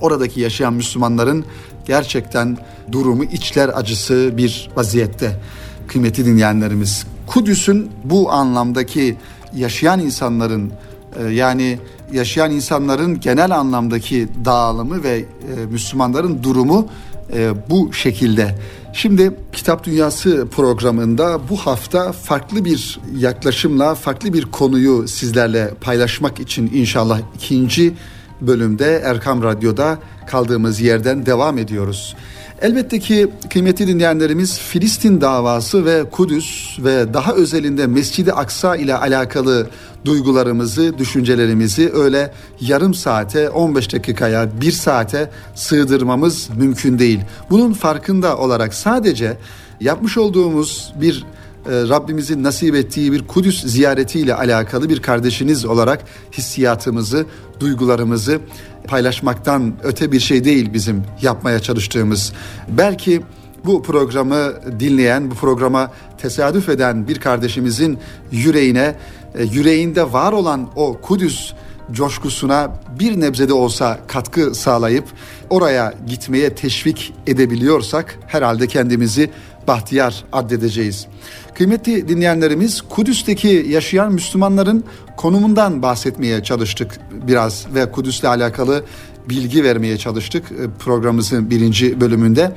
oradaki 0.00 0.40
yaşayan 0.40 0.74
Müslümanların 0.74 1.44
gerçekten 1.86 2.58
durumu 2.92 3.24
içler 3.24 3.70
acısı 3.74 4.30
bir 4.36 4.70
vaziyette. 4.76 5.40
Kıymetli 5.88 6.26
dinleyenlerimiz 6.26 7.06
Kudüs'ün 7.26 7.90
bu 8.04 8.32
anlamdaki 8.32 9.16
yaşayan 9.56 10.00
insanların 10.00 10.72
e, 11.20 11.24
yani 11.24 11.78
yaşayan 12.12 12.50
insanların 12.50 13.20
genel 13.20 13.50
anlamdaki 13.50 14.28
dağılımı 14.44 15.02
ve 15.02 15.16
e, 15.18 15.24
Müslümanların 15.70 16.42
durumu 16.42 16.88
e, 17.32 17.52
bu 17.70 17.92
şekilde. 17.92 18.58
Şimdi 18.92 19.30
Kitap 19.52 19.84
Dünyası 19.84 20.48
programında 20.56 21.40
bu 21.50 21.56
hafta 21.56 22.12
farklı 22.12 22.64
bir 22.64 23.00
yaklaşımla 23.18 23.94
farklı 23.94 24.32
bir 24.32 24.44
konuyu 24.44 25.08
sizlerle 25.08 25.70
paylaşmak 25.80 26.40
için 26.40 26.70
inşallah 26.74 27.20
ikinci 27.34 27.94
bölümde 28.40 29.02
Erkam 29.04 29.42
Radyo'da 29.42 29.98
kaldığımız 30.26 30.80
yerden 30.80 31.26
devam 31.26 31.58
ediyoruz. 31.58 32.16
Elbette 32.62 32.98
ki 32.98 33.28
kıymetli 33.50 33.86
dinleyenlerimiz 33.86 34.58
Filistin 34.58 35.20
davası 35.20 35.84
ve 35.84 36.04
Kudüs 36.10 36.78
ve 36.78 37.14
daha 37.14 37.32
özelinde 37.32 37.86
Mescid-i 37.86 38.32
Aksa 38.32 38.76
ile 38.76 38.96
alakalı 38.96 39.66
duygularımızı, 40.04 40.98
düşüncelerimizi 40.98 41.92
öyle 41.94 42.32
yarım 42.60 42.94
saate, 42.94 43.50
15 43.50 43.92
dakikaya, 43.92 44.60
bir 44.60 44.72
saate 44.72 45.30
sığdırmamız 45.54 46.48
mümkün 46.56 46.98
değil. 46.98 47.20
Bunun 47.50 47.72
farkında 47.72 48.36
olarak 48.36 48.74
sadece 48.74 49.36
yapmış 49.80 50.18
olduğumuz 50.18 50.92
bir 51.00 51.24
Rabbimizin 51.68 52.42
nasip 52.42 52.74
ettiği 52.74 53.12
bir 53.12 53.26
Kudüs 53.26 53.64
ziyaretiyle 53.64 54.34
alakalı 54.34 54.88
bir 54.88 55.02
kardeşiniz 55.02 55.64
olarak 55.64 56.04
hissiyatımızı, 56.32 57.26
duygularımızı 57.60 58.40
paylaşmaktan 58.88 59.74
öte 59.82 60.12
bir 60.12 60.20
şey 60.20 60.44
değil 60.44 60.72
bizim 60.72 61.02
yapmaya 61.22 61.60
çalıştığımız. 61.60 62.32
Belki 62.68 63.22
bu 63.64 63.82
programı 63.82 64.52
dinleyen, 64.80 65.30
bu 65.30 65.34
programa 65.34 65.90
tesadüf 66.18 66.68
eden 66.68 67.08
bir 67.08 67.18
kardeşimizin 67.18 67.98
yüreğine, 68.32 68.96
e, 69.34 69.44
yüreğinde 69.44 70.12
var 70.12 70.32
olan 70.32 70.68
o 70.76 71.00
Kudüs 71.02 71.52
coşkusuna 71.92 72.70
bir 72.98 73.20
nebzede 73.20 73.52
olsa 73.52 73.98
katkı 74.08 74.54
sağlayıp 74.54 75.04
oraya 75.50 75.94
gitmeye 76.06 76.54
teşvik 76.54 77.14
edebiliyorsak 77.26 78.18
herhalde 78.26 78.66
kendimizi 78.66 79.30
bahtiyar 79.66 80.24
addedeceğiz. 80.32 81.06
Kıymetli 81.54 82.08
dinleyenlerimiz 82.08 82.80
Kudüs'teki 82.80 83.66
yaşayan 83.68 84.12
Müslümanların 84.12 84.84
konumundan 85.16 85.82
bahsetmeye 85.82 86.42
çalıştık 86.42 87.00
biraz 87.26 87.66
ve 87.74 87.90
Kudüs'le 87.92 88.24
alakalı 88.24 88.84
bilgi 89.28 89.64
vermeye 89.64 89.98
çalıştık 89.98 90.44
e, 90.52 90.54
programımızın 90.78 91.50
birinci 91.50 92.00
bölümünde. 92.00 92.52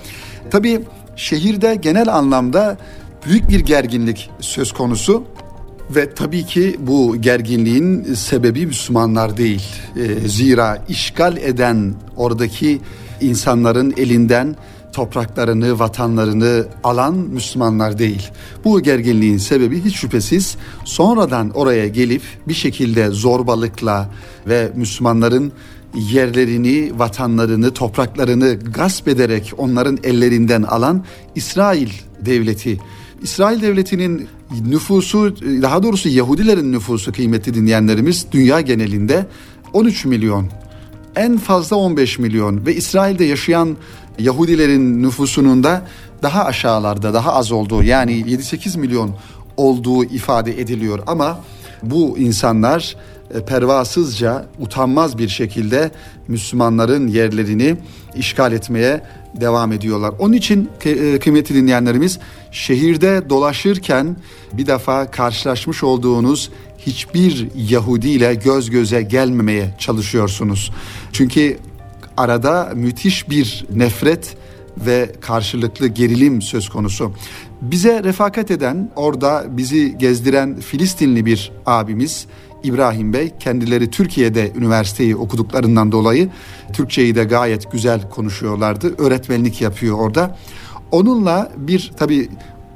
Tabii 0.51 0.81
şehirde 1.15 1.75
genel 1.75 2.15
anlamda 2.15 2.77
büyük 3.25 3.49
bir 3.49 3.59
gerginlik 3.59 4.29
söz 4.39 4.71
konusu. 4.71 5.23
Ve 5.89 6.13
tabii 6.13 6.45
ki 6.45 6.75
bu 6.79 7.21
gerginliğin 7.21 8.13
sebebi 8.13 8.65
Müslümanlar 8.65 9.37
değil. 9.37 9.63
E, 9.95 10.27
zira 10.27 10.85
işgal 10.89 11.37
eden 11.37 11.93
oradaki 12.17 12.81
insanların 13.22 13.93
elinden 13.98 14.55
topraklarını, 14.93 15.79
vatanlarını 15.79 16.65
alan 16.83 17.15
Müslümanlar 17.15 17.97
değil. 17.97 18.31
Bu 18.63 18.81
gerginliğin 18.81 19.37
sebebi 19.37 19.83
hiç 19.83 19.95
şüphesiz 19.95 20.57
sonradan 20.85 21.49
oraya 21.49 21.87
gelip 21.87 22.21
bir 22.47 22.53
şekilde 22.53 23.09
zorbalıkla 23.09 24.09
ve 24.47 24.71
Müslümanların 24.75 25.51
yerlerini, 25.95 26.99
vatanlarını, 26.99 27.73
topraklarını 27.73 28.59
gasp 28.59 29.07
ederek 29.07 29.53
onların 29.57 29.97
ellerinden 30.03 30.63
alan 30.63 31.05
İsrail 31.35 31.89
devleti. 32.25 32.79
İsrail 33.21 33.61
devletinin 33.61 34.27
nüfusu, 34.67 35.35
daha 35.41 35.83
doğrusu 35.83 36.09
Yahudilerin 36.09 36.71
nüfusu 36.71 37.11
kıymetli 37.11 37.53
dinleyenlerimiz 37.53 38.25
dünya 38.31 38.61
genelinde 38.61 39.25
13 39.73 40.05
milyon. 40.05 40.49
En 41.15 41.37
fazla 41.37 41.75
15 41.75 42.19
milyon 42.19 42.65
ve 42.65 42.75
İsrail'de 42.75 43.25
yaşayan 43.25 43.77
Yahudilerin 44.19 45.03
nüfusunun 45.03 45.63
da 45.63 45.81
daha 46.24 46.45
aşağılarda, 46.45 47.13
daha 47.13 47.33
az 47.33 47.51
olduğu 47.51 47.83
yani 47.83 48.11
7-8 48.11 48.79
milyon 48.79 49.15
olduğu 49.57 50.03
ifade 50.03 50.61
ediliyor 50.61 51.00
ama 51.07 51.39
bu 51.83 52.17
insanlar 52.17 52.95
e, 53.33 53.45
pervasızca, 53.45 54.45
utanmaz 54.59 55.17
bir 55.17 55.29
şekilde 55.29 55.91
Müslümanların 56.27 57.07
yerlerini 57.07 57.77
işgal 58.15 58.53
etmeye 58.53 59.01
devam 59.41 59.72
ediyorlar. 59.72 60.13
Onun 60.19 60.33
için 60.33 60.69
e, 60.85 61.19
kıymetli 61.19 61.55
dinleyenlerimiz 61.55 62.19
şehirde 62.51 63.29
dolaşırken 63.29 64.15
bir 64.53 64.65
defa 64.65 65.11
karşılaşmış 65.11 65.83
olduğunuz 65.83 66.51
hiçbir 66.85 67.48
Yahudi 67.55 68.09
ile 68.09 68.33
göz 68.33 68.70
göze 68.70 69.01
gelmemeye 69.01 69.75
çalışıyorsunuz. 69.79 70.72
Çünkü 71.11 71.57
arada 72.18 72.72
müthiş 72.75 73.29
bir 73.29 73.65
nefret 73.75 74.35
ve 74.77 75.11
karşılıklı 75.22 75.87
gerilim 75.87 76.42
söz 76.42 76.70
konusu. 76.70 77.11
Bize 77.61 78.03
refakat 78.03 78.51
eden, 78.51 78.92
orada 78.96 79.46
bizi 79.50 79.98
gezdiren 79.98 80.59
Filistinli 80.59 81.25
bir 81.25 81.51
abimiz 81.65 82.27
İbrahim 82.63 83.13
Bey 83.13 83.31
kendileri 83.39 83.89
Türkiye'de 83.89 84.51
üniversiteyi 84.55 85.15
okuduklarından 85.15 85.92
dolayı 85.92 86.29
Türkçeyi 86.74 87.15
de 87.15 87.24
gayet 87.24 87.72
güzel 87.72 88.09
konuşuyorlardı. 88.09 88.96
Öğretmenlik 88.98 89.61
yapıyor 89.61 89.98
orada. 89.98 90.37
Onunla 90.92 91.51
bir 91.57 91.92
tabi 91.98 92.29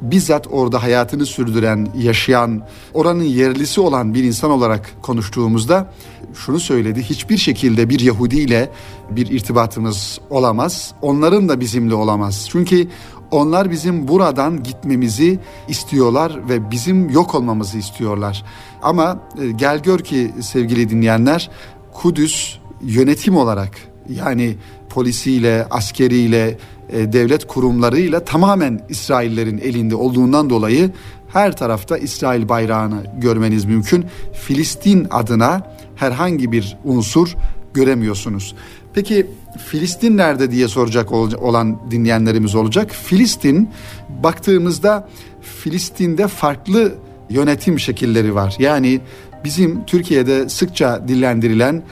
bizzat 0.04 0.48
orada 0.52 0.84
hayatını 0.84 1.26
sürdüren, 1.26 1.88
yaşayan, 1.98 2.62
oranın 2.94 3.24
yerlisi 3.24 3.82
olan 3.82 4.13
bir 4.13 4.24
insan 4.24 4.52
olarak 4.52 4.94
konuştuğumuzda 5.02 5.92
şunu 6.34 6.60
söyledi. 6.60 7.04
Hiçbir 7.04 7.38
şekilde 7.38 7.89
bir 7.89 8.00
Yahudi 8.00 8.39
ile 8.39 8.70
bir 9.10 9.28
irtibatımız 9.28 10.20
olamaz. 10.30 10.94
Onların 11.02 11.50
da 11.50 11.60
bizimle 11.60 11.96
olamaz. 11.96 12.48
Çünkü 12.52 12.88
onlar 13.32 13.72
bizim 13.72 14.08
buradan 14.08 14.63
gitmemizi 14.63 15.39
istiyorlar 15.68 16.50
ve 16.50 16.72
bizim 16.72 17.10
yok 17.10 17.36
olmamızı 17.36 17.78
istiyorlar. 17.78 18.46
Ama 18.82 19.20
e, 19.42 19.52
gel 19.52 19.80
gör 19.80 20.00
ki 20.00 20.32
sevgili 20.42 20.89
dinleyenler 20.89 21.50
Kudüs 21.94 22.58
yönetim 22.82 23.38
olarak 23.38 23.72
yani 24.10 24.56
polisiyle, 24.89 25.68
askeriyle, 25.72 26.58
devlet 26.91 27.48
kurumlarıyla 27.48 28.19
tamamen 28.19 28.80
İsraillerin 28.89 29.58
elinde 29.58 29.96
olduğundan 29.96 30.50
dolayı 30.50 30.91
her 31.34 31.58
tarafta 31.58 31.98
İsrail 31.98 32.50
bayrağını 32.50 33.04
görmeniz 33.17 33.65
mümkün. 33.65 34.06
Filistin 34.34 35.08
adına 35.12 35.76
herhangi 35.96 36.52
bir 36.52 36.78
unsur 36.84 37.36
göremiyorsunuz. 37.74 38.56
Peki 38.93 39.28
Filistin 39.67 40.17
nerede 40.17 40.52
diye 40.52 40.67
soracak 40.67 41.12
olan 41.12 41.91
dinleyenlerimiz 41.91 42.56
olacak. 42.56 42.91
Filistin 42.91 43.69
baktığımızda 44.24 45.10
Filistin'de 45.41 46.28
farklı 46.28 46.96
yönetim 47.30 47.80
şekilleri 47.80 48.36
var. 48.36 48.56
Yani 48.60 49.02
bizim 49.43 49.86
Türkiye'de 49.86 50.50
sıkça 50.50 51.08
dillendirilen 51.08 51.84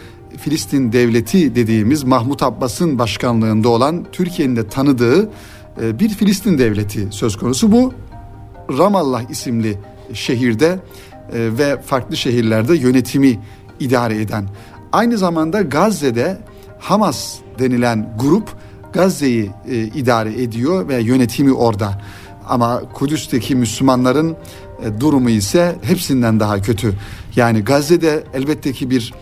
Filistin 0.41 0.91
devleti 0.91 1.55
dediğimiz 1.55 2.03
Mahmut 2.03 2.43
Abbas'ın 2.43 2.99
başkanlığında 2.99 3.69
olan 3.69 4.05
Türkiye'nin 4.11 4.55
de 4.55 4.67
tanıdığı 4.67 5.29
e, 5.81 5.99
bir 5.99 6.09
Filistin 6.09 6.57
devleti 6.57 7.07
söz 7.11 7.37
konusu. 7.37 7.71
Bu 7.71 7.93
Ramallah 8.77 9.29
isimli 9.29 9.77
şehirde 10.13 10.79
e, 11.33 11.57
ve 11.57 11.81
farklı 11.81 12.17
şehirlerde 12.17 12.75
yönetimi 12.75 13.39
idare 13.79 14.21
eden. 14.21 14.45
Aynı 14.91 15.17
zamanda 15.17 15.61
Gazze'de 15.61 16.37
Hamas 16.79 17.35
denilen 17.59 18.17
grup 18.19 18.49
Gazze'yi 18.93 19.51
e, 19.69 19.77
idare 19.77 20.41
ediyor 20.43 20.87
ve 20.87 21.01
yönetimi 21.01 21.53
orada. 21.53 22.01
Ama 22.47 22.81
Kudüs'teki 22.93 23.55
Müslümanların 23.55 24.35
durumu 24.99 25.29
ise 25.29 25.75
hepsinden 25.81 26.39
daha 26.39 26.61
kötü. 26.61 26.93
Yani 27.35 27.63
Gazze'de 27.63 28.23
elbette 28.33 28.73
ki 28.73 28.89
bir 28.89 29.13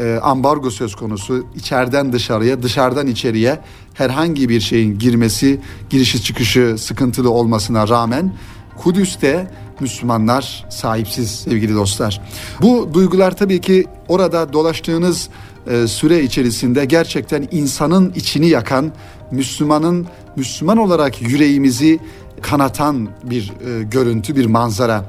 e, 0.00 0.18
ambargo 0.22 0.70
söz 0.70 0.94
konusu. 0.94 1.46
İçeriden 1.56 2.12
dışarıya, 2.12 2.62
dışarıdan 2.62 3.06
içeriye 3.06 3.60
herhangi 3.94 4.48
bir 4.48 4.60
şeyin 4.60 4.98
girmesi, 4.98 5.60
girişi 5.90 6.22
çıkışı 6.22 6.76
sıkıntılı 6.78 7.30
olmasına 7.30 7.88
rağmen 7.88 8.32
Kudüs'te 8.76 9.50
Müslümanlar 9.80 10.66
sahipsiz 10.70 11.30
sevgili 11.30 11.74
dostlar. 11.74 12.20
Bu 12.62 12.90
duygular 12.94 13.36
tabii 13.36 13.60
ki 13.60 13.86
orada 14.08 14.52
dolaştığınız 14.52 15.28
e, 15.66 15.86
süre 15.86 16.22
içerisinde 16.22 16.84
gerçekten 16.84 17.48
insanın 17.50 18.12
içini 18.16 18.48
yakan, 18.48 18.92
Müslümanın 19.30 20.06
Müslüman 20.36 20.76
olarak 20.76 21.22
yüreğimizi 21.22 21.98
kanatan 22.42 23.08
bir 23.24 23.52
e, 23.66 23.82
görüntü, 23.82 24.36
bir 24.36 24.46
manzara. 24.46 25.04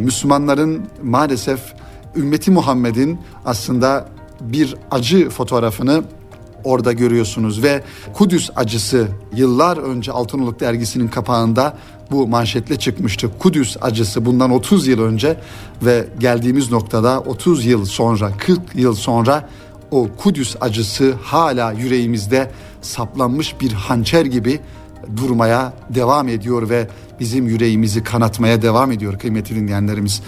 Müslümanların 0.00 0.86
maalesef 1.02 1.60
ümmeti 2.16 2.50
Muhammed'in 2.50 3.18
aslında 3.44 4.08
bir 4.40 4.76
acı 4.90 5.30
fotoğrafını 5.30 6.04
orada 6.64 6.92
görüyorsunuz 6.92 7.62
ve 7.62 7.82
Kudüs 8.14 8.50
acısı 8.56 9.08
yıllar 9.36 9.76
önce 9.76 10.12
Altınoluk 10.12 10.60
dergisinin 10.60 11.08
kapağında 11.08 11.76
bu 12.10 12.26
manşetle 12.26 12.78
çıkmıştı. 12.78 13.30
Kudüs 13.38 13.76
acısı 13.80 14.26
bundan 14.26 14.50
30 14.50 14.86
yıl 14.86 15.00
önce 15.02 15.36
ve 15.82 16.08
geldiğimiz 16.18 16.70
noktada 16.72 17.20
30 17.20 17.66
yıl 17.66 17.84
sonra 17.84 18.30
40 18.38 18.60
yıl 18.74 18.94
sonra 18.94 19.48
o 19.90 20.08
Kudüs 20.16 20.56
acısı 20.60 21.14
hala 21.22 21.72
yüreğimizde 21.72 22.50
saplanmış 22.82 23.60
bir 23.60 23.72
hançer 23.72 24.24
gibi 24.24 24.60
durmaya 25.16 25.72
devam 25.90 26.28
ediyor 26.28 26.68
ve 26.68 26.88
bizim 27.20 27.46
yüreğimizi 27.46 28.02
kanatmaya 28.02 28.62
devam 28.62 28.92
ediyor 28.92 29.18
kıymetli 29.18 29.56
dinleyenlerimiz. 29.56 30.22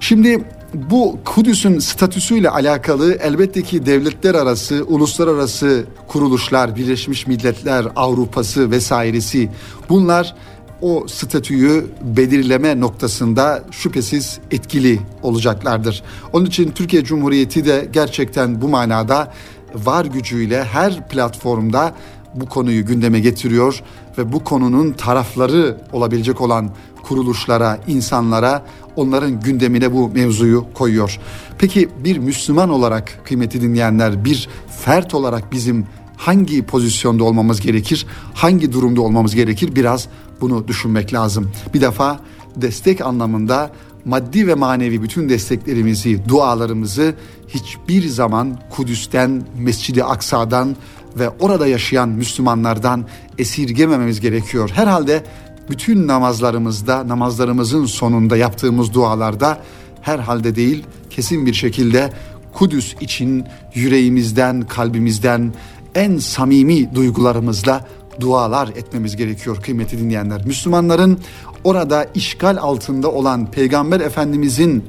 Şimdi 0.00 0.44
bu 0.74 1.18
Kudüs'ün 1.24 1.78
statüsüyle 1.78 2.50
alakalı 2.50 3.14
elbette 3.14 3.62
ki 3.62 3.86
devletler 3.86 4.34
arası, 4.34 4.84
uluslararası 4.88 5.84
kuruluşlar, 6.08 6.76
Birleşmiş 6.76 7.26
Milletler, 7.26 7.86
Avrupa'sı 7.96 8.70
vesairesi 8.70 9.50
bunlar 9.88 10.34
o 10.82 11.06
statüyü 11.08 11.86
belirleme 12.02 12.80
noktasında 12.80 13.64
şüphesiz 13.70 14.38
etkili 14.50 15.00
olacaklardır. 15.22 16.02
Onun 16.32 16.46
için 16.46 16.70
Türkiye 16.70 17.04
Cumhuriyeti 17.04 17.64
de 17.64 17.88
gerçekten 17.92 18.60
bu 18.60 18.68
manada 18.68 19.32
var 19.74 20.04
gücüyle 20.04 20.64
her 20.64 21.08
platformda 21.08 21.94
bu 22.34 22.46
konuyu 22.46 22.86
gündeme 22.86 23.20
getiriyor 23.20 23.82
ve 24.18 24.32
bu 24.32 24.44
konunun 24.44 24.92
tarafları 24.92 25.76
olabilecek 25.92 26.40
olan 26.40 26.70
kuruluşlara, 27.08 27.78
insanlara 27.86 28.64
onların 28.96 29.40
gündemine 29.40 29.92
bu 29.92 30.08
mevzuyu 30.08 30.66
koyuyor. 30.74 31.18
Peki 31.58 31.88
bir 32.04 32.18
Müslüman 32.18 32.70
olarak 32.70 33.20
kıymeti 33.24 33.60
dinleyenler 33.60 34.24
bir 34.24 34.48
fert 34.84 35.14
olarak 35.14 35.52
bizim 35.52 35.86
hangi 36.16 36.66
pozisyonda 36.66 37.24
olmamız 37.24 37.60
gerekir? 37.60 38.06
Hangi 38.34 38.72
durumda 38.72 39.00
olmamız 39.00 39.34
gerekir? 39.34 39.76
Biraz 39.76 40.08
bunu 40.40 40.68
düşünmek 40.68 41.12
lazım. 41.12 41.50
Bir 41.74 41.80
defa 41.80 42.20
destek 42.56 43.00
anlamında 43.00 43.70
maddi 44.04 44.46
ve 44.46 44.54
manevi 44.54 45.02
bütün 45.02 45.28
desteklerimizi, 45.28 46.28
dualarımızı 46.28 47.14
hiçbir 47.48 48.08
zaman 48.08 48.58
Kudüs'ten, 48.70 49.42
Mescid-i 49.58 50.04
Aksa'dan 50.04 50.76
ve 51.18 51.28
orada 51.28 51.66
yaşayan 51.66 52.08
Müslümanlardan 52.08 53.06
esirgemememiz 53.38 54.20
gerekiyor. 54.20 54.70
Herhalde 54.74 55.24
bütün 55.70 56.06
namazlarımızda, 56.06 57.08
namazlarımızın 57.08 57.86
sonunda 57.86 58.36
yaptığımız 58.36 58.94
dualarda 58.94 59.58
herhalde 60.02 60.54
değil, 60.54 60.84
kesin 61.10 61.46
bir 61.46 61.54
şekilde 61.54 62.12
Kudüs 62.52 62.94
için 63.00 63.44
yüreğimizden, 63.74 64.62
kalbimizden 64.62 65.54
en 65.94 66.18
samimi 66.18 66.94
duygularımızla 66.94 67.86
dualar 68.20 68.68
etmemiz 68.68 69.16
gerekiyor 69.16 69.62
kıymetli 69.62 69.98
dinleyenler. 69.98 70.46
Müslümanların 70.46 71.18
orada 71.64 72.06
işgal 72.14 72.56
altında 72.56 73.10
olan 73.10 73.50
Peygamber 73.50 74.00
Efendimizin 74.00 74.84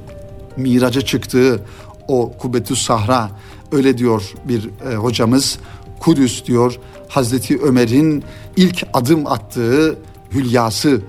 miraca 0.57 1.01
çıktığı 1.01 1.61
o 2.07 2.33
Kubbetüs 2.39 2.81
Sahra 2.81 3.31
öyle 3.71 3.97
diyor 3.97 4.33
bir 4.45 4.69
e, 4.91 4.95
hocamız. 4.95 5.59
Kudüs 5.99 6.45
diyor 6.45 6.79
Hazreti 7.07 7.57
Ömer'in 7.61 8.23
ilk 8.57 8.83
adım 8.93 9.27
attığı 9.27 9.97
hülyası. 10.33 11.01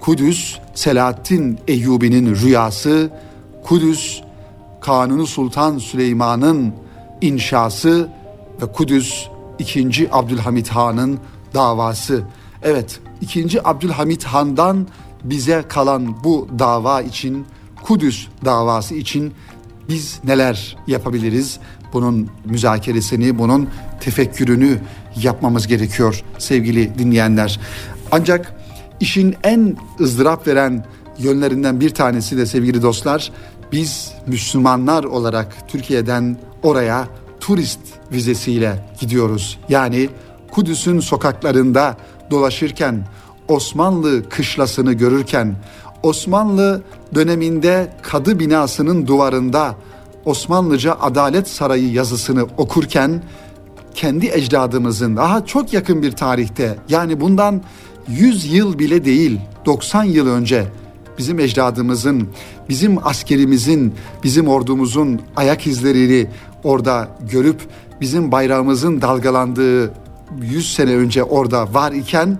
Kudüs 0.00 0.58
Selahaddin 0.74 1.58
Eyyubi'nin 1.68 2.36
rüyası. 2.36 3.10
Kudüs 3.64 4.20
Kanuni 4.80 5.26
Sultan 5.26 5.78
Süleyman'ın 5.78 6.74
inşası 7.20 8.08
ve 8.62 8.72
Kudüs 8.72 9.26
2. 9.58 10.08
Abdülhamit 10.12 10.68
Han'ın 10.68 11.18
davası. 11.54 12.22
Evet 12.62 13.00
2. 13.20 13.68
Abdülhamit 13.68 14.24
Han'dan 14.24 14.86
bize 15.24 15.64
kalan 15.68 16.24
bu 16.24 16.48
dava 16.58 17.02
için 17.02 17.46
Kudüs 17.82 18.26
davası 18.44 18.94
için 18.94 19.32
biz 19.88 20.20
neler 20.24 20.76
yapabiliriz? 20.86 21.58
Bunun 21.92 22.30
müzakeresini, 22.44 23.38
bunun 23.38 23.68
tefekkürünü 24.00 24.78
yapmamız 25.22 25.66
gerekiyor 25.66 26.24
sevgili 26.38 26.98
dinleyenler. 26.98 27.60
Ancak 28.12 28.61
işin 29.02 29.36
en 29.44 29.76
ızdırap 30.00 30.46
veren 30.46 30.84
yönlerinden 31.18 31.80
bir 31.80 31.90
tanesi 31.90 32.36
de 32.36 32.46
sevgili 32.46 32.82
dostlar 32.82 33.32
biz 33.72 34.12
Müslümanlar 34.26 35.04
olarak 35.04 35.68
Türkiye'den 35.68 36.36
oraya 36.62 37.08
turist 37.40 37.80
vizesiyle 38.12 38.86
gidiyoruz. 39.00 39.58
Yani 39.68 40.08
Kudüs'ün 40.50 41.00
sokaklarında 41.00 41.96
dolaşırken, 42.30 43.06
Osmanlı 43.48 44.28
kışlasını 44.28 44.92
görürken, 44.92 45.56
Osmanlı 46.02 46.82
döneminde 47.14 47.92
kadı 48.02 48.38
binasının 48.38 49.06
duvarında 49.06 49.74
Osmanlıca 50.24 50.94
Adalet 51.00 51.48
Sarayı 51.48 51.92
yazısını 51.92 52.46
okurken 52.56 53.22
kendi 53.94 54.26
ecdadımızın 54.26 55.16
daha 55.16 55.46
çok 55.46 55.72
yakın 55.72 56.02
bir 56.02 56.12
tarihte 56.12 56.76
yani 56.88 57.20
bundan 57.20 57.62
100 58.08 58.52
yıl 58.52 58.78
bile 58.78 59.04
değil 59.04 59.40
90 59.66 60.04
yıl 60.04 60.26
önce 60.28 60.66
bizim 61.18 61.38
ecdadımızın, 61.40 62.28
bizim 62.68 63.06
askerimizin, 63.06 63.94
bizim 64.24 64.48
ordumuzun 64.48 65.20
ayak 65.36 65.66
izlerini 65.66 66.26
orada 66.64 67.08
görüp 67.30 67.60
bizim 68.00 68.32
bayrağımızın 68.32 69.00
dalgalandığı 69.00 69.92
100 70.40 70.74
sene 70.74 70.96
önce 70.96 71.24
orada 71.24 71.74
var 71.74 71.92
iken 71.92 72.38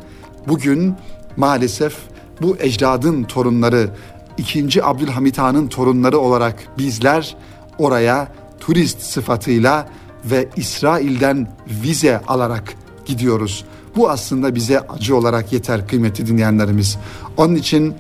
bugün 0.48 0.94
maalesef 1.37 1.96
bu 2.42 2.57
ecdadın 2.61 3.25
torunları 3.25 3.90
2. 4.38 4.85
Abdülhamit 4.85 5.38
Han'ın 5.38 5.68
torunları 5.68 6.18
olarak 6.18 6.57
bizler 6.79 7.37
oraya 7.79 8.29
turist 8.61 9.01
sıfatıyla 9.01 9.88
ve 10.25 10.48
İsrail'den 10.57 11.48
vize 11.83 12.20
alarak 12.29 12.75
gidiyoruz. 13.05 13.64
Bu 13.96 14.11
aslında 14.11 14.55
bize 14.55 14.81
acı 14.81 15.16
olarak 15.16 15.52
yeter 15.52 15.88
kıymetli 15.88 16.26
dinleyenlerimiz. 16.26 16.98
Onun 17.37 17.55
için 17.55 17.94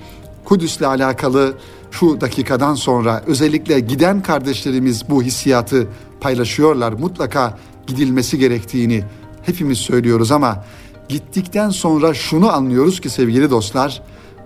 Kudüs'le 0.44 0.82
alakalı 0.82 1.54
şu 1.90 2.20
dakikadan 2.20 2.74
sonra 2.74 3.22
özellikle 3.26 3.80
giden 3.80 4.22
kardeşlerimiz 4.22 5.10
bu 5.10 5.22
hissiyatı 5.22 5.88
paylaşıyorlar. 6.20 6.92
Mutlaka 6.92 7.58
gidilmesi 7.86 8.38
gerektiğini 8.38 9.04
hepimiz 9.42 9.78
söylüyoruz 9.78 10.32
ama 10.32 10.64
gittikten 11.08 11.70
sonra 11.70 12.14
şunu 12.14 12.52
anlıyoruz 12.52 13.00
ki 13.00 13.10
sevgili 13.10 13.50
dostlar 13.50 14.02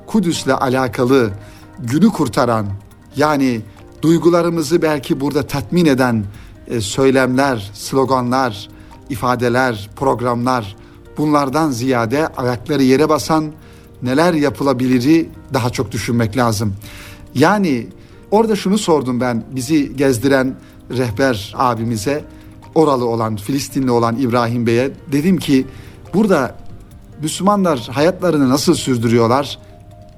Kudüs'le 0.06 0.48
alakalı 0.48 1.30
günü 1.78 2.08
kurtaran 2.08 2.66
yani 3.16 3.60
duygularımızı 4.02 4.82
belki 4.82 5.20
burada 5.20 5.42
tatmin 5.42 5.86
eden 5.86 6.24
e, 6.68 6.80
söylemler, 6.80 7.70
sloganlar, 7.74 8.68
ifadeler, 9.10 9.90
programlar 9.96 10.76
bunlardan 11.18 11.70
ziyade 11.70 12.26
ayakları 12.26 12.82
yere 12.82 13.08
basan 13.08 13.52
neler 14.02 14.34
yapılabiliri 14.34 15.28
daha 15.54 15.70
çok 15.70 15.92
düşünmek 15.92 16.36
lazım. 16.36 16.74
Yani 17.34 17.86
orada 18.30 18.56
şunu 18.56 18.78
sordum 18.78 19.20
ben 19.20 19.44
bizi 19.50 19.96
gezdiren 19.96 20.56
rehber 20.90 21.54
abimize 21.56 22.24
oralı 22.74 23.06
olan 23.06 23.36
Filistinli 23.36 23.90
olan 23.90 24.16
İbrahim 24.16 24.66
Bey'e 24.66 24.90
dedim 25.12 25.36
ki 25.36 25.66
burada 26.14 26.56
Müslümanlar 27.22 27.88
hayatlarını 27.92 28.48
nasıl 28.48 28.74
sürdürüyorlar? 28.74 29.58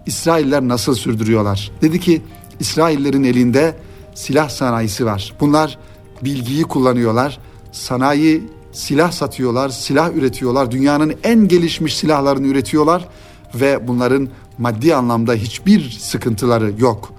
İsrailler 0.07 0.63
nasıl 0.63 0.95
sürdürüyorlar? 0.95 1.71
Dedi 1.83 2.01
ki 2.01 2.23
İsraillerin 2.61 3.25
elinde 3.25 3.77
silah 4.15 4.49
sanayisi 4.49 5.07
var. 5.07 5.35
Bunlar 5.41 5.79
bilgiyi 6.23 6.63
kullanıyorlar. 6.63 7.39
Sanayi 7.73 8.43
silah 8.79 9.13
satıyorlar, 9.13 9.69
silah 9.69 10.15
üretiyorlar. 10.15 10.71
Dünyanın 10.71 11.15
en 11.25 11.49
gelişmiş 11.49 11.97
silahlarını 11.97 12.47
üretiyorlar 12.47 13.09
ve 13.55 13.89
bunların 13.89 14.29
maddi 14.59 14.95
anlamda 14.95 15.35
hiçbir 15.35 15.91
sıkıntıları 15.91 16.73
yok. 16.79 17.13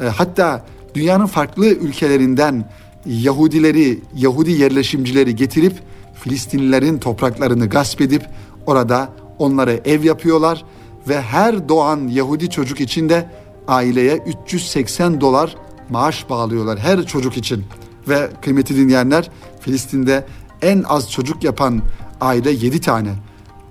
E, 0.00 0.04
hatta 0.04 0.64
dünyanın 0.94 1.26
farklı 1.26 1.66
ülkelerinden 1.66 2.70
Yahudileri, 3.06 4.00
Yahudi 4.16 4.50
yerleşimcileri 4.50 5.36
getirip 5.36 5.72
Filistinlilerin 6.14 6.98
topraklarını 6.98 7.68
gasp 7.68 8.00
edip 8.00 8.22
orada 8.66 9.08
onlara 9.38 9.72
ev 9.72 10.04
yapıyorlar 10.04 10.64
ve 11.08 11.20
her 11.20 11.68
doğan 11.68 12.08
Yahudi 12.08 12.50
çocuk 12.50 12.80
için 12.80 13.08
de 13.08 13.30
aileye 13.68 14.16
380 14.16 15.20
dolar 15.20 15.56
maaş 15.88 16.30
bağlıyorlar 16.30 16.78
her 16.78 17.06
çocuk 17.06 17.36
için. 17.36 17.64
Ve 18.08 18.30
kıymetli 18.42 18.76
dinleyenler 18.76 19.30
Filistin'de 19.60 20.24
en 20.62 20.82
az 20.82 21.10
çocuk 21.10 21.44
yapan 21.44 21.82
aile 22.20 22.50
7 22.50 22.80
tane. 22.80 23.10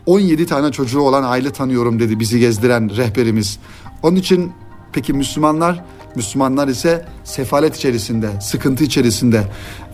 17 0.06 0.46
tane 0.46 0.72
çocuğu 0.72 1.02
olan 1.02 1.24
aile 1.24 1.52
tanıyorum 1.52 2.00
dedi 2.00 2.20
bizi 2.20 2.40
gezdiren 2.40 2.98
rehberimiz. 2.98 3.60
Onun 4.04 4.16
için 4.16 4.52
peki 4.94 5.14
Müslümanlar? 5.14 5.84
Müslümanlar 6.16 6.68
ise 6.68 7.06
sefalet 7.24 7.76
içerisinde, 7.76 8.30
sıkıntı 8.42 8.84
içerisinde 8.84 9.44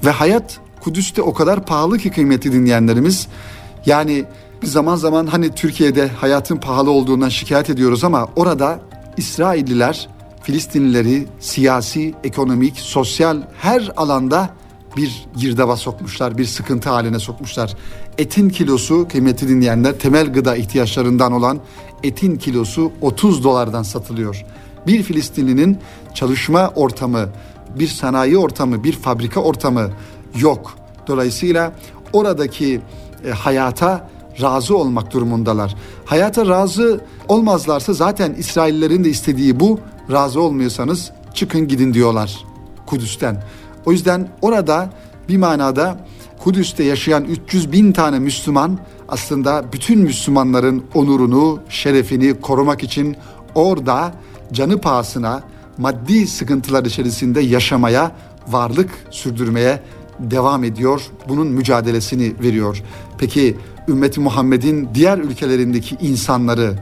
ve 0.05 0.09
hayat 0.11 0.59
Kudüs'te 0.79 1.21
o 1.21 1.33
kadar 1.33 1.65
pahalı 1.65 1.97
ki 1.97 2.11
kıymetli 2.11 2.53
dinleyenlerimiz. 2.53 3.27
Yani 3.85 4.25
zaman 4.63 4.95
zaman 4.95 5.27
hani 5.27 5.55
Türkiye'de 5.55 6.07
hayatın 6.07 6.57
pahalı 6.57 6.91
olduğundan 6.91 7.29
şikayet 7.29 7.69
ediyoruz 7.69 8.03
ama 8.03 8.27
orada 8.35 8.79
İsrailliler 9.17 10.09
Filistinlileri 10.43 11.27
siyasi, 11.39 12.13
ekonomik, 12.23 12.79
sosyal 12.79 13.41
her 13.61 13.91
alanda 13.97 14.49
bir 14.97 15.25
girdaba 15.37 15.75
sokmuşlar, 15.75 16.37
bir 16.37 16.45
sıkıntı 16.45 16.89
haline 16.89 17.19
sokmuşlar. 17.19 17.75
Etin 18.17 18.49
kilosu 18.49 19.07
kıymetli 19.11 19.49
dinleyenler 19.49 19.99
temel 19.99 20.33
gıda 20.33 20.55
ihtiyaçlarından 20.55 21.31
olan 21.31 21.59
etin 22.03 22.35
kilosu 22.35 22.91
30 23.01 23.43
dolardan 23.43 23.83
satılıyor. 23.83 24.45
Bir 24.87 25.03
Filistinlinin 25.03 25.77
çalışma 26.13 26.71
ortamı, 26.75 27.29
bir 27.79 27.87
sanayi 27.87 28.37
ortamı, 28.37 28.83
bir 28.83 28.93
fabrika 28.93 29.39
ortamı 29.39 29.89
yok. 30.39 30.75
Dolayısıyla 31.07 31.73
oradaki 32.13 32.81
e, 33.25 33.29
hayata 33.31 34.09
razı 34.41 34.77
olmak 34.77 35.13
durumundalar. 35.13 35.75
Hayata 36.05 36.47
razı 36.47 37.01
olmazlarsa 37.27 37.93
zaten 37.93 38.33
İsraillerin 38.33 39.03
de 39.03 39.09
istediği 39.09 39.59
bu. 39.59 39.79
Razı 40.11 40.41
olmuyorsanız 40.41 41.11
çıkın 41.33 41.67
gidin 41.67 41.93
diyorlar 41.93 42.45
Kudüs'ten. 42.85 43.43
O 43.85 43.91
yüzden 43.91 44.29
orada 44.41 44.89
bir 45.29 45.37
manada 45.37 45.97
Kudüs'te 46.43 46.83
yaşayan 46.83 47.23
300 47.23 47.71
bin 47.71 47.91
tane 47.91 48.19
Müslüman 48.19 48.79
aslında 49.09 49.65
bütün 49.73 49.99
Müslümanların 49.99 50.83
onurunu, 50.93 51.59
şerefini 51.69 52.41
korumak 52.41 52.83
için 52.83 53.15
orada 53.55 54.13
canı 54.53 54.81
pahasına 54.81 55.43
maddi 55.77 56.27
sıkıntılar 56.27 56.85
içerisinde 56.85 57.41
yaşamaya, 57.41 58.11
varlık 58.47 58.89
sürdürmeye 59.11 59.79
devam 60.19 60.63
ediyor. 60.63 61.01
Bunun 61.29 61.47
mücadelesini 61.47 62.33
veriyor. 62.43 62.83
Peki 63.17 63.57
ümmeti 63.87 64.19
Muhammed'in 64.19 64.89
diğer 64.93 65.17
ülkelerindeki 65.17 65.95
insanları 66.01 66.73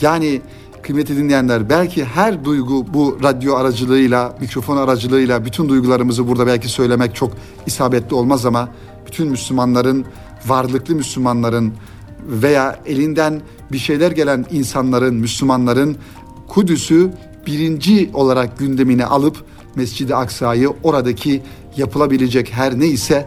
yani 0.00 0.40
kıymetli 0.90 1.16
dinleyenler 1.16 1.68
belki 1.68 2.04
her 2.04 2.44
duygu 2.44 2.86
bu 2.94 3.18
radyo 3.22 3.54
aracılığıyla, 3.54 4.36
mikrofon 4.40 4.76
aracılığıyla 4.76 5.44
bütün 5.44 5.68
duygularımızı 5.68 6.28
burada 6.28 6.46
belki 6.46 6.68
söylemek 6.68 7.14
çok 7.14 7.32
isabetli 7.66 8.14
olmaz 8.14 8.46
ama 8.46 8.68
bütün 9.06 9.28
Müslümanların, 9.28 10.04
varlıklı 10.46 10.94
Müslümanların 10.94 11.72
veya 12.26 12.80
elinden 12.86 13.40
bir 13.72 13.78
şeyler 13.78 14.10
gelen 14.10 14.46
insanların, 14.50 15.14
Müslümanların 15.14 15.96
Kudüs'ü 16.48 17.10
birinci 17.46 18.10
olarak 18.14 18.58
gündemine 18.58 19.06
alıp 19.06 19.44
Mescid-i 19.74 20.14
Aksa'yı 20.14 20.70
oradaki 20.82 21.42
yapılabilecek 21.76 22.52
her 22.52 22.78
neyse 22.78 23.26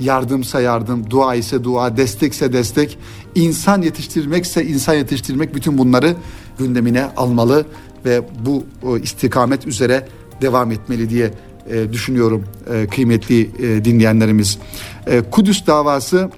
yardımsa 0.00 0.60
yardım, 0.60 1.10
dua 1.10 1.34
ise 1.34 1.64
dua, 1.64 1.96
destekse 1.96 2.52
destek, 2.52 2.98
insan 3.34 3.82
yetiştirmekse 3.82 4.64
insan 4.64 4.94
yetiştirmek 4.94 5.54
bütün 5.54 5.78
bunları 5.78 6.16
gündemine 6.58 7.04
almalı 7.16 7.66
ve 8.04 8.22
bu 8.44 8.64
istikamet 8.98 9.66
üzere 9.66 10.08
devam 10.42 10.72
etmeli 10.72 11.10
diye 11.10 11.30
e, 11.70 11.92
düşünüyorum 11.92 12.44
e, 12.74 12.86
kıymetli 12.86 13.40
e, 13.40 13.84
dinleyenlerimiz. 13.84 14.58
E, 15.06 15.22
Kudüs 15.30 15.66
davası 15.66 16.30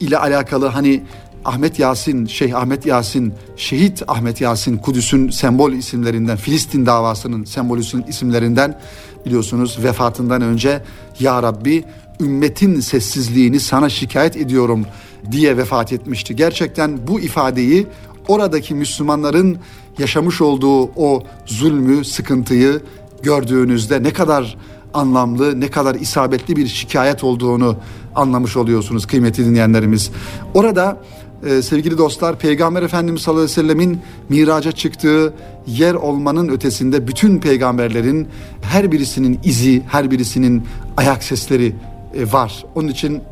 ile 0.00 0.18
alakalı 0.18 0.66
hani 0.66 1.02
Ahmet 1.44 1.78
Yasin, 1.78 2.26
Şeyh 2.26 2.56
Ahmet 2.56 2.86
Yasin, 2.86 3.34
Şehit 3.56 4.02
Ahmet 4.08 4.40
Yasin 4.40 4.76
Kudüs'ün 4.78 5.30
sembol 5.30 5.72
isimlerinden, 5.72 6.36
Filistin 6.36 6.86
davasının 6.86 7.44
sembol 7.44 7.78
isimlerinden 8.08 8.80
biliyorsunuz 9.26 9.78
vefatından 9.84 10.42
önce 10.42 10.82
Ya 11.20 11.42
Rabbi 11.42 11.84
ümmetin 12.20 12.80
sessizliğini 12.80 13.60
sana 13.60 13.88
şikayet 13.88 14.36
ediyorum 14.36 14.86
diye 15.32 15.56
vefat 15.56 15.92
etmişti. 15.92 16.36
Gerçekten 16.36 17.06
bu 17.06 17.20
ifadeyi 17.20 17.86
oradaki 18.28 18.74
Müslümanların 18.74 19.58
yaşamış 19.98 20.40
olduğu 20.40 20.82
o 20.84 21.22
zulmü, 21.46 22.04
sıkıntıyı 22.04 22.80
gördüğünüzde 23.22 24.02
ne 24.02 24.12
kadar 24.12 24.56
anlamlı, 24.94 25.60
ne 25.60 25.70
kadar 25.70 25.94
isabetli 25.94 26.56
bir 26.56 26.66
şikayet 26.66 27.24
olduğunu 27.24 27.76
anlamış 28.14 28.56
oluyorsunuz 28.56 29.06
kıymetli 29.06 29.44
dinleyenlerimiz. 29.44 30.10
Orada 30.54 31.00
e, 31.46 31.62
sevgili 31.62 31.98
dostlar 31.98 32.38
Peygamber 32.38 32.82
Efendimiz 32.82 33.22
sallallahu 33.22 33.44
aleyhi 33.44 33.58
ve 33.58 33.62
sellemin 33.62 34.00
miraca 34.28 34.72
çıktığı 34.72 35.34
yer 35.66 35.94
olmanın 35.94 36.48
ötesinde 36.48 37.08
bütün 37.08 37.38
peygamberlerin 37.38 38.28
her 38.62 38.92
birisinin 38.92 39.40
izi, 39.44 39.82
her 39.88 40.10
birisinin 40.10 40.62
ayak 40.96 41.24
sesleri 41.24 41.74
e, 42.14 42.32
var. 42.32 42.64
Onun 42.74 42.88
için 42.88 43.22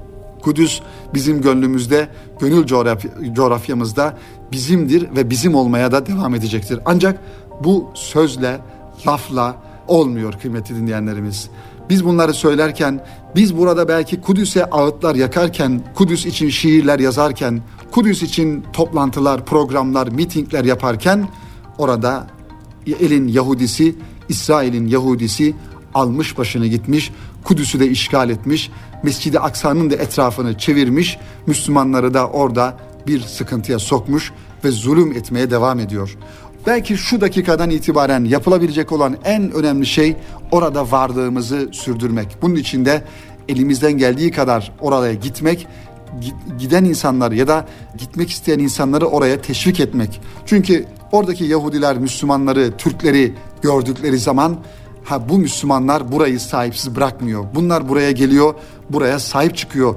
Kudüs 0.42 0.80
bizim 1.14 1.42
gönlümüzde, 1.42 2.08
gönül 2.42 2.66
coğrafyamızda 3.34 4.18
bizimdir 4.52 5.16
ve 5.16 5.30
bizim 5.30 5.54
olmaya 5.54 5.92
da 5.92 6.06
devam 6.06 6.34
edecektir. 6.34 6.80
Ancak 6.84 7.20
bu 7.64 7.90
sözle, 7.94 8.60
lafla 9.06 9.56
olmuyor 9.88 10.32
kıymetli 10.32 10.76
dinleyenlerimiz. 10.76 11.50
Biz 11.90 12.04
bunları 12.04 12.34
söylerken, 12.34 13.04
biz 13.36 13.56
burada 13.56 13.88
belki 13.88 14.20
Kudüs'e 14.20 14.64
ağıtlar 14.64 15.14
yakarken, 15.14 15.82
Kudüs 15.94 16.26
için 16.26 16.48
şiirler 16.48 16.98
yazarken, 16.98 17.60
Kudüs 17.90 18.22
için 18.22 18.64
toplantılar, 18.72 19.44
programlar, 19.44 20.08
mitingler 20.08 20.64
yaparken 20.64 21.28
orada 21.78 22.26
elin 23.00 23.28
Yahudisi, 23.28 23.94
İsrail'in 24.28 24.88
Yahudisi 24.88 25.54
almış 25.94 26.38
başını 26.38 26.66
gitmiş, 26.66 27.12
Kudüs'ü 27.44 27.80
de 27.80 27.88
işgal 27.88 28.30
etmiş, 28.30 28.70
Mescid-i 29.02 29.40
Aksa'nın 29.40 29.90
da 29.90 29.94
etrafını 29.94 30.58
çevirmiş, 30.58 31.18
Müslümanları 31.46 32.14
da 32.14 32.28
orada 32.28 32.76
bir 33.06 33.20
sıkıntıya 33.20 33.78
sokmuş 33.78 34.32
ve 34.64 34.70
zulüm 34.70 35.12
etmeye 35.12 35.50
devam 35.50 35.80
ediyor. 35.80 36.16
Belki 36.66 36.96
şu 36.96 37.20
dakikadan 37.20 37.70
itibaren 37.70 38.24
yapılabilecek 38.24 38.92
olan 38.92 39.16
en 39.24 39.52
önemli 39.52 39.86
şey 39.86 40.16
orada 40.50 40.90
varlığımızı 40.90 41.68
sürdürmek. 41.72 42.36
Bunun 42.42 42.54
için 42.54 42.84
de 42.84 43.04
elimizden 43.48 43.92
geldiği 43.92 44.30
kadar 44.30 44.72
oraya 44.80 45.14
gitmek, 45.14 45.66
giden 46.58 46.84
insanlar 46.84 47.32
ya 47.32 47.48
da 47.48 47.66
gitmek 47.98 48.30
isteyen 48.30 48.58
insanları 48.58 49.06
oraya 49.06 49.42
teşvik 49.42 49.80
etmek. 49.80 50.20
Çünkü 50.46 50.86
oradaki 51.12 51.44
Yahudiler, 51.44 51.98
Müslümanları, 51.98 52.72
Türkleri 52.78 53.34
gördükleri 53.62 54.18
zaman 54.18 54.56
ha 55.04 55.28
bu 55.28 55.38
Müslümanlar 55.38 56.12
burayı 56.12 56.40
sahipsiz 56.40 56.96
bırakmıyor. 56.96 57.44
Bunlar 57.54 57.88
buraya 57.88 58.10
geliyor, 58.10 58.54
buraya 58.92 59.18
sahip 59.18 59.56
çıkıyor 59.56 59.94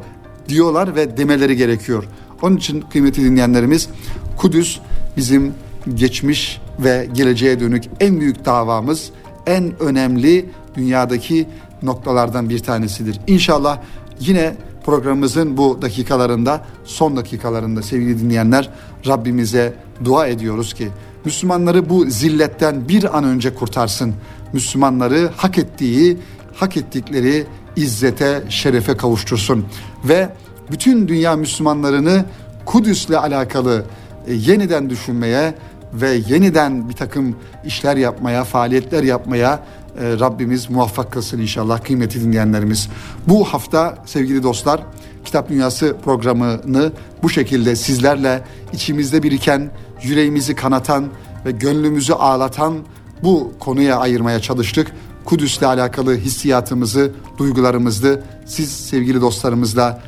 diyorlar 0.49 0.95
ve 0.95 1.17
demeleri 1.17 1.57
gerekiyor. 1.57 2.03
Onun 2.41 2.57
için 2.57 2.81
kıymetli 2.81 3.23
dinleyenlerimiz 3.23 3.89
Kudüs 4.37 4.79
bizim 5.17 5.53
geçmiş 5.93 6.61
ve 6.79 7.07
geleceğe 7.13 7.59
dönük 7.59 7.83
en 7.99 8.19
büyük 8.19 8.45
davamız, 8.45 9.09
en 9.45 9.79
önemli 9.79 10.49
dünyadaki 10.75 11.47
noktalardan 11.83 12.49
bir 12.49 12.59
tanesidir. 12.59 13.19
İnşallah 13.27 13.79
yine 14.19 14.55
programımızın 14.85 15.57
bu 15.57 15.81
dakikalarında, 15.81 16.65
son 16.83 17.17
dakikalarında 17.17 17.81
sevgili 17.81 18.19
dinleyenler 18.19 18.69
Rabbimize 19.07 19.73
dua 20.05 20.27
ediyoruz 20.27 20.73
ki 20.73 20.89
Müslümanları 21.25 21.89
bu 21.89 22.05
zilletten 22.05 22.89
bir 22.89 23.17
an 23.17 23.23
önce 23.23 23.53
kurtarsın. 23.53 24.13
Müslümanları 24.53 25.29
hak 25.37 25.57
ettiği, 25.57 26.17
hak 26.53 26.77
ettikleri 26.77 27.45
izzete, 27.75 28.43
şerefe 28.49 28.97
kavuştursun 28.97 29.65
ve 30.03 30.29
bütün 30.71 31.07
dünya 31.07 31.35
Müslümanlarını 31.35 32.25
Kudüs'le 32.65 33.09
alakalı 33.09 33.83
e, 34.27 34.33
yeniden 34.33 34.89
düşünmeye 34.89 35.53
ve 35.93 36.11
yeniden 36.27 36.89
bir 36.89 36.93
takım 36.93 37.35
işler 37.65 37.97
yapmaya, 37.97 38.43
faaliyetler 38.43 39.03
yapmaya 39.03 39.63
e, 39.99 40.19
Rabbimiz 40.19 40.69
muvaffak 40.69 41.11
kılsın 41.11 41.39
inşallah 41.39 41.83
kıymetli 41.83 42.21
dinleyenlerimiz. 42.21 42.89
Bu 43.27 43.43
hafta 43.43 43.97
sevgili 44.05 44.43
dostlar 44.43 44.81
Kitap 45.25 45.49
Dünyası 45.49 45.95
programını 46.05 46.91
bu 47.23 47.29
şekilde 47.29 47.75
sizlerle 47.75 48.43
içimizde 48.73 49.23
biriken, 49.23 49.71
yüreğimizi 50.03 50.55
kanatan 50.55 51.07
ve 51.45 51.51
gönlümüzü 51.51 52.13
ağlatan 52.13 52.77
bu 53.23 53.53
konuya 53.59 53.97
ayırmaya 53.97 54.39
çalıştık. 54.39 54.91
Kudüs'le 55.25 55.63
alakalı 55.63 56.17
hissiyatımızı, 56.17 57.11
duygularımızı 57.37 58.23
siz 58.45 58.71
sevgili 58.71 59.21
dostlarımızla 59.21 60.01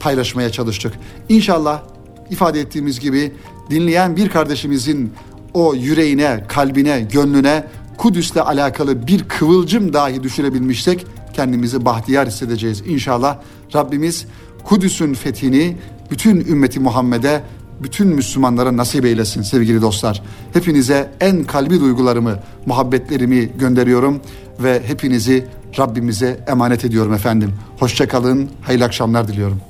paylaşmaya 0.00 0.52
çalıştık. 0.52 0.92
İnşallah 1.28 1.82
ifade 2.30 2.60
ettiğimiz 2.60 3.00
gibi 3.00 3.32
dinleyen 3.70 4.16
bir 4.16 4.28
kardeşimizin 4.28 5.12
o 5.54 5.74
yüreğine, 5.74 6.44
kalbine, 6.48 7.00
gönlüne 7.12 7.64
Kudüs'le 7.98 8.36
alakalı 8.36 9.06
bir 9.06 9.28
kıvılcım 9.28 9.92
dahi 9.92 10.22
düşürebilmişsek 10.22 11.06
kendimizi 11.32 11.84
bahtiyar 11.84 12.28
hissedeceğiz. 12.28 12.82
İnşallah 12.86 13.38
Rabbimiz 13.74 14.26
Kudüs'ün 14.64 15.14
fethini 15.14 15.76
bütün 16.10 16.40
ümmeti 16.40 16.80
Muhammed'e 16.80 17.42
bütün 17.82 18.08
Müslümanlara 18.08 18.76
nasip 18.76 19.04
eylesin 19.04 19.42
sevgili 19.42 19.82
dostlar. 19.82 20.22
Hepinize 20.52 21.10
en 21.20 21.44
kalbi 21.44 21.80
duygularımı, 21.80 22.38
muhabbetlerimi 22.66 23.50
gönderiyorum 23.58 24.20
ve 24.60 24.82
hepinizi 24.86 25.46
Rabbimize 25.78 26.40
emanet 26.46 26.84
ediyorum 26.84 27.14
efendim. 27.14 27.52
Hoşçakalın, 27.78 28.50
hayırlı 28.62 28.84
akşamlar 28.84 29.28
diliyorum. 29.28 29.69